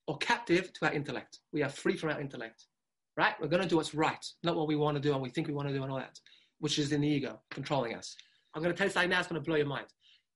or 0.06 0.18
captive 0.18 0.72
to 0.74 0.86
our 0.86 0.92
intellect. 0.92 1.38
We 1.52 1.62
are 1.62 1.70
free 1.70 1.96
from 1.96 2.10
our 2.10 2.20
intellect, 2.20 2.66
right? 3.16 3.34
We're 3.40 3.48
going 3.48 3.62
to 3.62 3.68
do 3.68 3.76
what's 3.76 3.94
right, 3.94 4.24
not 4.42 4.56
what 4.56 4.68
we 4.68 4.76
want 4.76 4.96
to 4.96 5.00
do 5.00 5.12
and 5.12 5.22
we 5.22 5.30
think 5.30 5.48
we 5.48 5.54
want 5.54 5.68
to 5.68 5.74
do 5.74 5.82
and 5.82 5.90
all 5.92 5.98
that, 5.98 6.18
which 6.58 6.78
is 6.78 6.92
in 6.92 7.00
the 7.00 7.08
ego 7.08 7.40
controlling 7.50 7.94
us. 7.94 8.16
I'm 8.54 8.62
going 8.62 8.74
to 8.74 8.78
tell 8.78 8.86
you 8.86 8.92
something 8.92 9.10
now. 9.10 9.20
It's 9.20 9.28
going 9.28 9.40
to 9.40 9.46
blow 9.46 9.56
your 9.56 9.66
mind. 9.66 9.86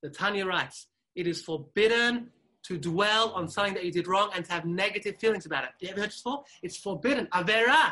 The 0.01 0.09
Tanya 0.09 0.45
writes, 0.45 0.87
"It 1.15 1.27
is 1.27 1.41
forbidden 1.41 2.31
to 2.67 2.77
dwell 2.77 3.31
on 3.33 3.47
something 3.47 3.75
that 3.75 3.85
you 3.85 3.91
did 3.91 4.07
wrong 4.07 4.31
and 4.35 4.43
to 4.45 4.51
have 4.51 4.65
negative 4.65 5.17
feelings 5.17 5.45
about 5.45 5.63
it. 5.65 5.69
You 5.79 5.89
ever 5.89 6.01
heard 6.01 6.09
this 6.09 6.21
before? 6.21 6.43
It's 6.63 6.77
forbidden. 6.77 7.27
Avera 7.27 7.91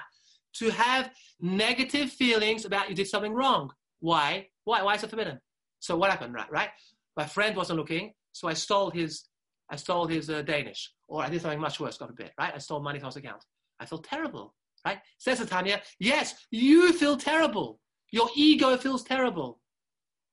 to 0.53 0.69
have 0.71 1.11
negative 1.39 2.11
feelings 2.11 2.65
about 2.65 2.89
you 2.89 2.95
did 2.95 3.07
something 3.07 3.33
wrong. 3.33 3.71
Why? 3.99 4.47
Why? 4.63 4.81
Why 4.81 4.95
is 4.95 5.03
it 5.03 5.09
forbidden? 5.09 5.39
So 5.79 5.97
what 5.97 6.09
happened? 6.09 6.33
Right, 6.33 6.51
right. 6.51 6.69
My 7.15 7.25
friend 7.25 7.55
wasn't 7.55 7.79
looking, 7.79 8.13
so 8.31 8.47
I 8.47 8.53
stole 8.53 8.89
his. 8.89 9.23
I 9.69 9.75
stole 9.75 10.07
his 10.07 10.29
uh, 10.29 10.41
Danish, 10.41 10.91
or 11.07 11.23
I 11.23 11.29
did 11.29 11.41
something 11.41 11.59
much 11.59 11.79
worse. 11.79 11.97
God 11.97 12.09
forbid. 12.09 12.31
Right? 12.39 12.53
I 12.53 12.57
stole 12.57 12.81
money 12.81 12.99
from 12.99 13.07
his 13.07 13.15
account. 13.15 13.43
I 13.79 13.85
felt 13.85 14.03
terrible. 14.03 14.53
Right? 14.85 14.99
Says 15.17 15.45
Tanya. 15.45 15.81
Yes, 15.99 16.35
you 16.51 16.93
feel 16.93 17.17
terrible. 17.17 17.79
Your 18.11 18.29
ego 18.35 18.77
feels 18.77 19.03
terrible. 19.03 19.59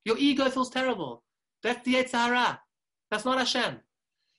Your 0.05 0.19
ego 0.19 0.49
feels 0.51 0.71
terrible. 0.71 1.23
That's 1.63 1.85
the 1.85 1.95
Yetzer 1.95 2.27
Hara. 2.27 2.61
That's 3.11 3.25
not 3.25 3.39
Hashem. 3.39 3.81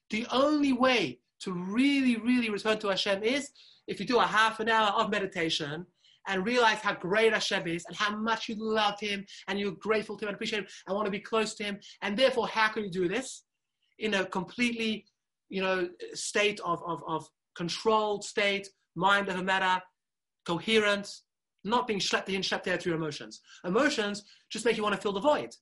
The 0.10 0.26
only 0.32 0.74
way 0.74 1.20
to 1.42 1.54
really, 1.54 2.18
really 2.18 2.50
return 2.50 2.78
to 2.80 2.90
Hashem 2.90 3.24
is 3.24 3.52
if 3.88 4.00
you 4.00 4.06
do 4.06 4.20
a 4.20 4.26
half 4.26 4.60
an 4.60 4.70
hour 4.70 4.90
of 4.90 5.10
meditation 5.10 5.86
and 6.28 6.46
realize 6.46 6.80
how 6.80 6.94
great 6.94 7.34
Hashem 7.34 7.68
is 7.68 7.86
and 7.88 7.96
how 7.96 8.16
much 8.16 8.48
you 8.48 8.56
love 8.58 9.00
Him 9.00 9.26
and 9.48 9.60
you're 9.60 9.72
grateful 9.72 10.18
to 10.18 10.26
Him 10.26 10.30
and 10.30 10.36
appreciate 10.36 10.60
Him 10.60 10.68
and 10.88 10.96
want 10.96 11.06
to 11.06 11.12
be 11.12 11.20
close 11.20 11.56
to 11.56 11.64
Him, 11.64 11.80
and 12.02 12.18
therefore, 12.18 12.48
how 12.48 12.68
can 12.68 12.84
you 12.84 12.92
do 12.92 13.08
this 13.08 13.44
in 14.00 14.14
a 14.14 14.26
completely, 14.26 15.06
you 15.50 15.62
know, 15.62 15.90
state 16.14 16.60
of, 16.64 16.82
of, 16.86 17.04
of 17.08 17.28
controlled 17.56 18.24
state, 18.24 18.70
mind 18.96 19.30
over 19.30 19.44
matter, 19.44 19.82
coherence, 20.46 21.24
not 21.64 21.88
being 21.88 22.00
schlepped 22.00 22.30
in, 22.30 22.42
schlepped 22.42 22.64
there 22.64 22.78
through 22.78 22.96
emotions. 22.96 23.42
Emotions 23.66 24.24
just 24.50 24.66
make 24.66 24.78
you 24.78 24.84
want 24.84 24.96
to 24.96 25.02
fill 25.02 25.14
the 25.14 25.20
void. 25.20 25.54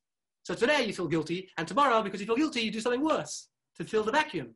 So 0.43 0.53
today 0.53 0.85
you 0.85 0.93
feel 0.93 1.07
guilty, 1.07 1.49
and 1.57 1.67
tomorrow, 1.67 2.01
because 2.01 2.19
you 2.19 2.25
feel 2.25 2.35
guilty, 2.35 2.61
you 2.61 2.71
do 2.71 2.79
something 2.79 3.03
worse 3.03 3.49
to 3.77 3.83
fill 3.83 4.03
the 4.03 4.11
vacuum. 4.11 4.55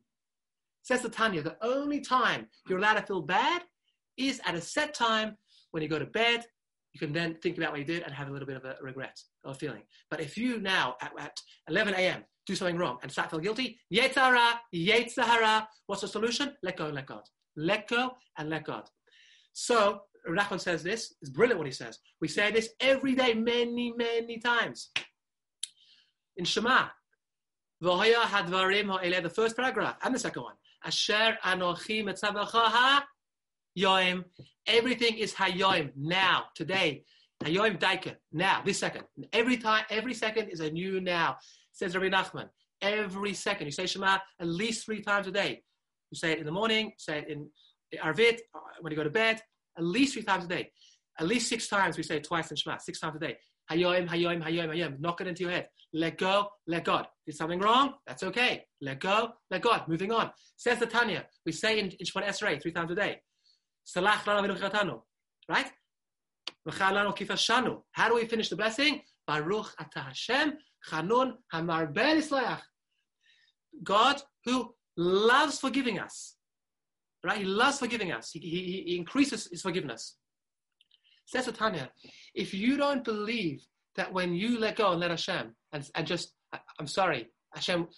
Says 0.82 1.02
the 1.02 1.08
Tanya, 1.08 1.42
the 1.42 1.56
only 1.62 2.00
time 2.00 2.46
you're 2.68 2.78
allowed 2.78 2.94
to 2.94 3.06
feel 3.06 3.22
bad 3.22 3.62
is 4.16 4.40
at 4.44 4.54
a 4.54 4.60
set 4.60 4.94
time 4.94 5.36
when 5.70 5.82
you 5.82 5.88
go 5.88 5.98
to 5.98 6.06
bed. 6.06 6.44
You 6.92 7.00
can 7.00 7.12
then 7.12 7.36
think 7.42 7.58
about 7.58 7.72
what 7.72 7.80
you 7.80 7.86
did 7.86 8.02
and 8.02 8.12
have 8.12 8.28
a 8.28 8.30
little 8.30 8.46
bit 8.46 8.56
of 8.56 8.64
a 8.64 8.76
regret 8.80 9.18
or 9.44 9.54
feeling. 9.54 9.82
But 10.10 10.20
if 10.20 10.36
you 10.36 10.60
now 10.60 10.96
at, 11.00 11.12
at 11.18 11.40
11 11.68 11.94
a.m. 11.94 12.24
do 12.46 12.54
something 12.54 12.76
wrong 12.76 12.98
and 13.02 13.10
start 13.10 13.30
feeling 13.30 13.44
guilty, 13.44 13.78
Yetzer 13.92 14.14
Hara, 14.14 14.60
Yetzer 14.74 15.24
Hara, 15.24 15.68
what's 15.86 16.02
the 16.02 16.08
solution? 16.08 16.54
Let 16.62 16.76
go 16.76 16.86
and 16.86 16.94
let 16.94 17.06
God. 17.06 17.22
Let 17.56 17.88
go 17.88 18.12
and 18.38 18.48
let 18.50 18.64
God. 18.64 18.88
So 19.52 20.02
Nachman 20.28 20.60
says 20.60 20.82
this. 20.82 21.14
It's 21.20 21.30
brilliant 21.30 21.58
what 21.58 21.66
he 21.66 21.72
says. 21.72 21.98
We 22.20 22.28
say 22.28 22.50
this 22.50 22.70
every 22.80 23.14
day, 23.14 23.34
many, 23.34 23.92
many 23.96 24.38
times. 24.38 24.90
in 26.36 26.44
Shema. 26.44 26.86
V'hoya 27.82 28.22
hadvarim 28.22 29.22
the 29.22 29.28
first 29.30 29.56
paragraph, 29.56 29.96
and 30.02 30.14
the 30.14 30.18
second 30.18 30.42
one. 30.42 30.54
Asher 30.84 31.36
anochi 31.44 32.04
metzavacha 32.04 33.02
yoim. 33.78 34.24
Everything 34.66 35.18
is 35.18 35.34
hayoim, 35.34 35.90
now, 35.96 36.44
today. 36.54 37.04
Hayoim 37.42 37.78
daika, 37.78 38.16
now, 38.32 38.62
this 38.64 38.78
second. 38.78 39.04
Every 39.32 39.58
time, 39.58 39.84
every 39.90 40.14
second 40.14 40.48
is 40.48 40.60
a 40.60 40.70
new 40.70 41.00
now. 41.00 41.36
Says 41.72 41.94
Rabbi 41.94 42.08
Nachman. 42.08 42.48
Every 42.80 43.34
second. 43.34 43.66
You 43.66 43.72
say 43.72 43.86
Shema 43.86 44.18
at 44.40 44.46
least 44.46 44.86
three 44.86 45.02
times 45.02 45.26
a 45.26 45.32
day. 45.32 45.62
You 46.10 46.16
say 46.16 46.32
it 46.32 46.38
in 46.38 46.46
the 46.46 46.52
morning, 46.52 46.92
say 46.96 47.18
it 47.18 47.28
in 47.28 47.50
Arvit, 47.98 48.38
uh, 48.54 48.60
when 48.80 48.92
you 48.92 48.96
go 48.96 49.04
to 49.04 49.10
bed, 49.10 49.42
at 49.76 49.84
least 49.84 50.14
three 50.14 50.22
times 50.22 50.44
a 50.44 50.48
day. 50.48 50.70
At 51.18 51.26
least 51.26 51.48
six 51.48 51.68
times 51.68 51.96
we 51.96 52.02
say 52.02 52.20
twice 52.20 52.50
in 52.50 52.56
Shema, 52.56 52.78
six 52.78 52.98
times 52.98 53.16
a 53.16 53.20
day. 53.20 53.36
Hayoim, 53.70 54.08
hayoim, 54.08 54.42
hayoim, 54.44 54.68
hayoim. 54.68 55.00
Knock 55.00 55.20
it 55.20 55.26
into 55.26 55.42
your 55.44 55.52
head. 55.52 55.68
Let 55.92 56.18
go, 56.18 56.48
let 56.66 56.84
God. 56.84 57.06
Did 57.24 57.36
something 57.36 57.60
wrong? 57.60 57.94
That's 58.06 58.22
okay. 58.24 58.64
Let 58.80 59.00
go, 59.00 59.32
let 59.50 59.62
God. 59.62 59.86
Moving 59.88 60.12
on. 60.12 60.30
Says 60.56 60.78
the 60.78 60.86
Tanya. 60.86 61.24
We 61.46 61.52
say 61.52 61.78
in, 61.78 61.86
in 61.86 62.06
Shemoneh 62.06 62.28
Esrei 62.28 62.60
three 62.60 62.72
times 62.72 62.90
a 62.90 62.94
day. 62.94 63.20
Salach 63.86 64.26
lana 64.26 64.98
Right? 65.48 65.70
How 66.70 68.08
do 68.08 68.14
we 68.14 68.24
finish 68.26 68.48
the 68.48 68.56
blessing? 68.56 69.02
Baruch 69.26 69.74
ata 69.78 70.00
Hashem 70.00 70.54
chanun 70.90 71.34
hamar 71.52 71.92
God 73.82 74.22
who 74.44 74.74
loves 74.96 75.58
forgiving 75.58 75.98
us. 75.98 76.33
Right? 77.24 77.38
He 77.38 77.44
loves 77.44 77.78
forgiving 77.78 78.12
us. 78.12 78.30
He, 78.32 78.38
he, 78.38 78.84
he 78.86 78.96
increases 78.96 79.48
his 79.50 79.62
forgiveness. 79.62 80.16
Says 81.26 81.50
Tanya, 81.56 81.90
if 82.34 82.52
you 82.52 82.76
don't 82.76 83.02
believe 83.02 83.64
that 83.96 84.12
when 84.12 84.34
you 84.34 84.58
let 84.58 84.76
go 84.76 84.90
and 84.92 85.00
let 85.00 85.10
Hashem, 85.10 85.54
and, 85.72 85.90
and 85.94 86.06
just, 86.06 86.34
I'm 86.78 86.86
sorry, 86.86 87.28
Hashem 87.54 87.88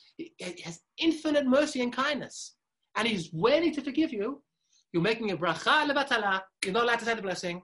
has 0.63 0.81
infinite 0.99 1.47
mercy 1.47 1.83
and 1.83 1.93
kindness, 1.93 2.55
and 2.97 3.09
He's 3.09 3.31
waiting 3.33 3.75
to 3.75 3.83
forgive 3.83 4.13
you, 4.13 4.43
you're 4.93 5.03
making 5.03 5.33
a 5.33 5.37
bracha 5.37 5.91
levatala, 5.91 6.43
you're 6.65 6.73
not 6.73 6.85
allowed 6.85 7.01
to 7.01 7.05
say 7.05 7.15
the 7.15 7.23
blessing. 7.23 7.63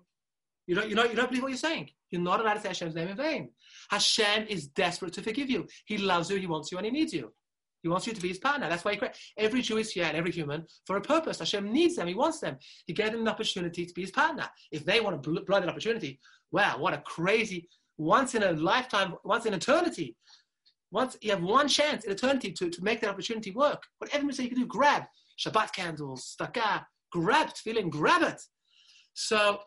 You 0.67 0.75
don't, 0.75 0.89
you, 0.89 0.97
don't, 0.97 1.11
you 1.11 1.17
don't 1.17 1.29
believe 1.29 1.43
what 1.43 1.49
you're 1.51 1.59
saying. 1.59 1.91
You're 2.11 2.21
not 2.21 2.41
allowed 2.41 2.55
to 2.55 2.61
say 2.61 2.69
Hashem's 2.69 2.95
name 2.95 3.09
in 3.09 3.17
vain. 3.17 3.51
Hashem 3.91 4.47
is 4.49 4.67
desperate 4.69 5.13
to 5.15 5.23
forgive 5.23 5.49
you. 5.49 5.67
He 5.87 5.99
loves 5.99 6.31
you, 6.31 6.39
He 6.39 6.47
wants 6.47 6.73
you, 6.73 6.79
and 6.79 6.85
He 6.85 6.93
needs 6.93 7.13
you. 7.13 7.33
He 7.83 7.89
wants 7.89 8.07
you 8.07 8.13
to 8.13 8.21
be 8.21 8.29
his 8.29 8.39
partner. 8.39 8.69
That's 8.69 8.85
why 8.85 8.93
he 8.93 8.99
created. 8.99 9.19
Every 9.37 9.61
Jew 9.61 9.79
is 9.79 9.91
here 9.91 10.05
and 10.05 10.17
every 10.17 10.31
human 10.31 10.65
for 10.87 10.97
a 10.97 11.01
purpose. 11.01 11.41
Hashem 11.41 11.73
needs 11.73 11.97
them. 11.97 12.07
He 12.07 12.15
wants 12.15 12.39
them. 12.41 12.57
He 12.87 12.93
gave 12.93 13.13
them 13.13 13.23
an 13.23 13.29
opportunity 13.29 13.85
to 13.85 13.95
be 13.95 14.03
his 14.03 14.11
partner. 14.11 14.49
If 14.71 14.85
they 14.85 15.01
want 15.01 15.23
to 15.23 15.41
blow 15.45 15.61
that 15.61 15.69
opportunity, 15.69 16.21
wow, 16.53 16.79
what 16.79 16.95
a 16.95 16.99
crazy, 16.99 17.69
once 17.99 18.35
in 18.35 18.43
a 18.45 18.53
lifetime, 18.53 19.15
once 19.25 19.47
in 19.47 19.55
eternity. 19.55 20.17
Once 20.93 21.17
you 21.23 21.31
have 21.31 21.43
one 21.43 21.69
chance 21.69 22.05
in 22.05 22.13
eternity 22.13 22.53
to, 22.53 22.69
to 22.69 22.85
make 22.85 23.01
that 23.01 23.11
opportunity 23.11 23.51
work. 23.51 23.83
Whatever 23.99 24.27
we 24.27 24.33
say 24.33 24.45
you 24.45 24.51
can 24.51 24.59
do, 24.59 24.67
grab 24.67 25.05
Shabbat 25.39 25.73
candles, 25.73 26.37
staka, 26.39 26.85
grab 27.11 27.51
feeling, 27.57 27.91
grab 27.91 28.23
it. 28.23 28.41
So 29.15 29.61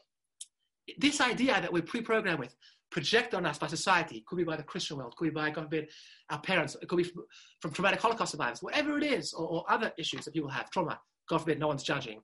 this 0.97 1.21
idea 1.21 1.53
that 1.53 1.71
we're 1.73 1.83
pre-programmed 1.83 2.39
with, 2.39 2.55
project 2.91 3.33
on 3.33 3.45
us 3.45 3.57
by 3.57 3.67
society. 3.67 4.17
It 4.17 4.25
could 4.25 4.37
be 4.37 4.43
by 4.43 4.55
the 4.55 4.63
Christian 4.63 4.97
world, 4.97 5.15
could 5.17 5.25
be 5.25 5.31
by, 5.31 5.49
God 5.49 5.63
forbid, 5.63 5.89
our 6.29 6.39
parents, 6.39 6.75
it 6.81 6.87
could 6.87 6.97
be 6.97 7.11
from 7.59 7.71
traumatic 7.71 8.01
Holocaust 8.01 8.31
survivors, 8.31 8.61
whatever 8.61 8.97
it 8.97 9.03
is, 9.03 9.33
or, 9.33 9.47
or 9.47 9.71
other 9.71 9.91
issues 9.97 10.25
that 10.25 10.33
people 10.33 10.49
have, 10.49 10.69
trauma. 10.69 10.99
God 11.27 11.39
forbid, 11.39 11.59
no 11.59 11.67
one's 11.67 11.83
judging. 11.83 12.21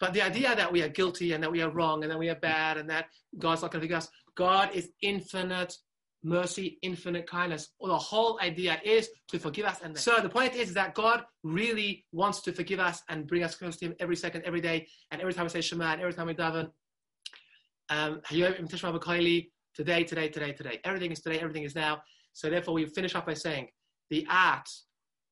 But 0.00 0.12
the 0.12 0.22
idea 0.22 0.54
that 0.54 0.72
we 0.72 0.82
are 0.82 0.88
guilty 0.88 1.32
and 1.32 1.42
that 1.42 1.50
we 1.50 1.60
are 1.60 1.70
wrong 1.70 2.02
and 2.02 2.10
that 2.10 2.18
we 2.18 2.28
are 2.28 2.36
bad 2.36 2.76
and 2.76 2.88
that 2.88 3.06
God's 3.36 3.62
not 3.62 3.72
going 3.72 3.80
to 3.80 3.86
forgive 3.86 3.98
us, 3.98 4.08
God 4.36 4.70
is 4.74 4.90
infinite 5.02 5.76
mercy, 6.22 6.78
infinite 6.82 7.28
kindness. 7.28 7.68
The 7.80 7.96
whole 7.96 8.38
idea 8.40 8.80
is 8.84 9.08
to 9.28 9.38
forgive 9.38 9.66
us. 9.66 9.80
And 9.82 9.96
so 9.96 10.20
the 10.20 10.28
point 10.28 10.54
is 10.54 10.74
that 10.74 10.94
God 10.94 11.24
really 11.42 12.04
wants 12.12 12.42
to 12.42 12.52
forgive 12.52 12.80
us 12.80 13.02
and 13.08 13.26
bring 13.26 13.42
us 13.42 13.54
close 13.54 13.76
to 13.76 13.86
Him 13.86 13.94
every 14.00 14.16
second, 14.16 14.42
every 14.44 14.60
day, 14.60 14.86
and 15.10 15.20
every 15.20 15.32
time 15.32 15.44
we 15.44 15.50
say 15.50 15.60
Shema, 15.60 15.92
and 15.92 16.00
every 16.00 16.14
time 16.14 16.26
we 16.26 16.34
daven. 16.34 16.70
Um, 17.90 18.20
today, 19.74 20.04
today, 20.04 20.28
today, 20.28 20.52
today. 20.52 20.80
Everything 20.84 21.12
is 21.12 21.20
today, 21.20 21.38
everything 21.38 21.64
is 21.64 21.74
now. 21.74 22.02
So 22.32 22.50
therefore, 22.50 22.74
we 22.74 22.86
finish 22.86 23.14
off 23.14 23.26
by 23.26 23.34
saying 23.34 23.68
the 24.10 24.26
art 24.30 24.68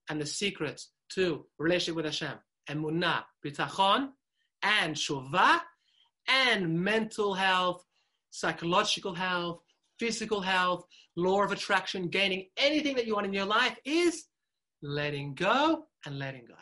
and 0.08 0.20
the 0.20 0.26
secret 0.26 0.80
to 1.14 1.46
relationship 1.58 1.96
with 1.96 2.04
Hashem, 2.04 2.38
emunah, 2.70 3.24
bitachon, 3.44 4.08
and 4.62 4.96
shuvah, 4.96 5.60
and 6.28 6.80
mental 6.80 7.34
health, 7.34 7.84
psychological 8.30 9.14
health, 9.14 9.60
physical 9.98 10.40
health, 10.40 10.84
law 11.16 11.42
of 11.42 11.52
attraction, 11.52 12.08
gaining 12.08 12.48
anything 12.56 12.96
that 12.96 13.06
you 13.06 13.14
want 13.14 13.26
in 13.26 13.32
your 13.32 13.46
life 13.46 13.76
is 13.84 14.24
letting 14.82 15.34
go 15.34 15.84
and 16.04 16.18
letting 16.18 16.44
go. 16.46 16.54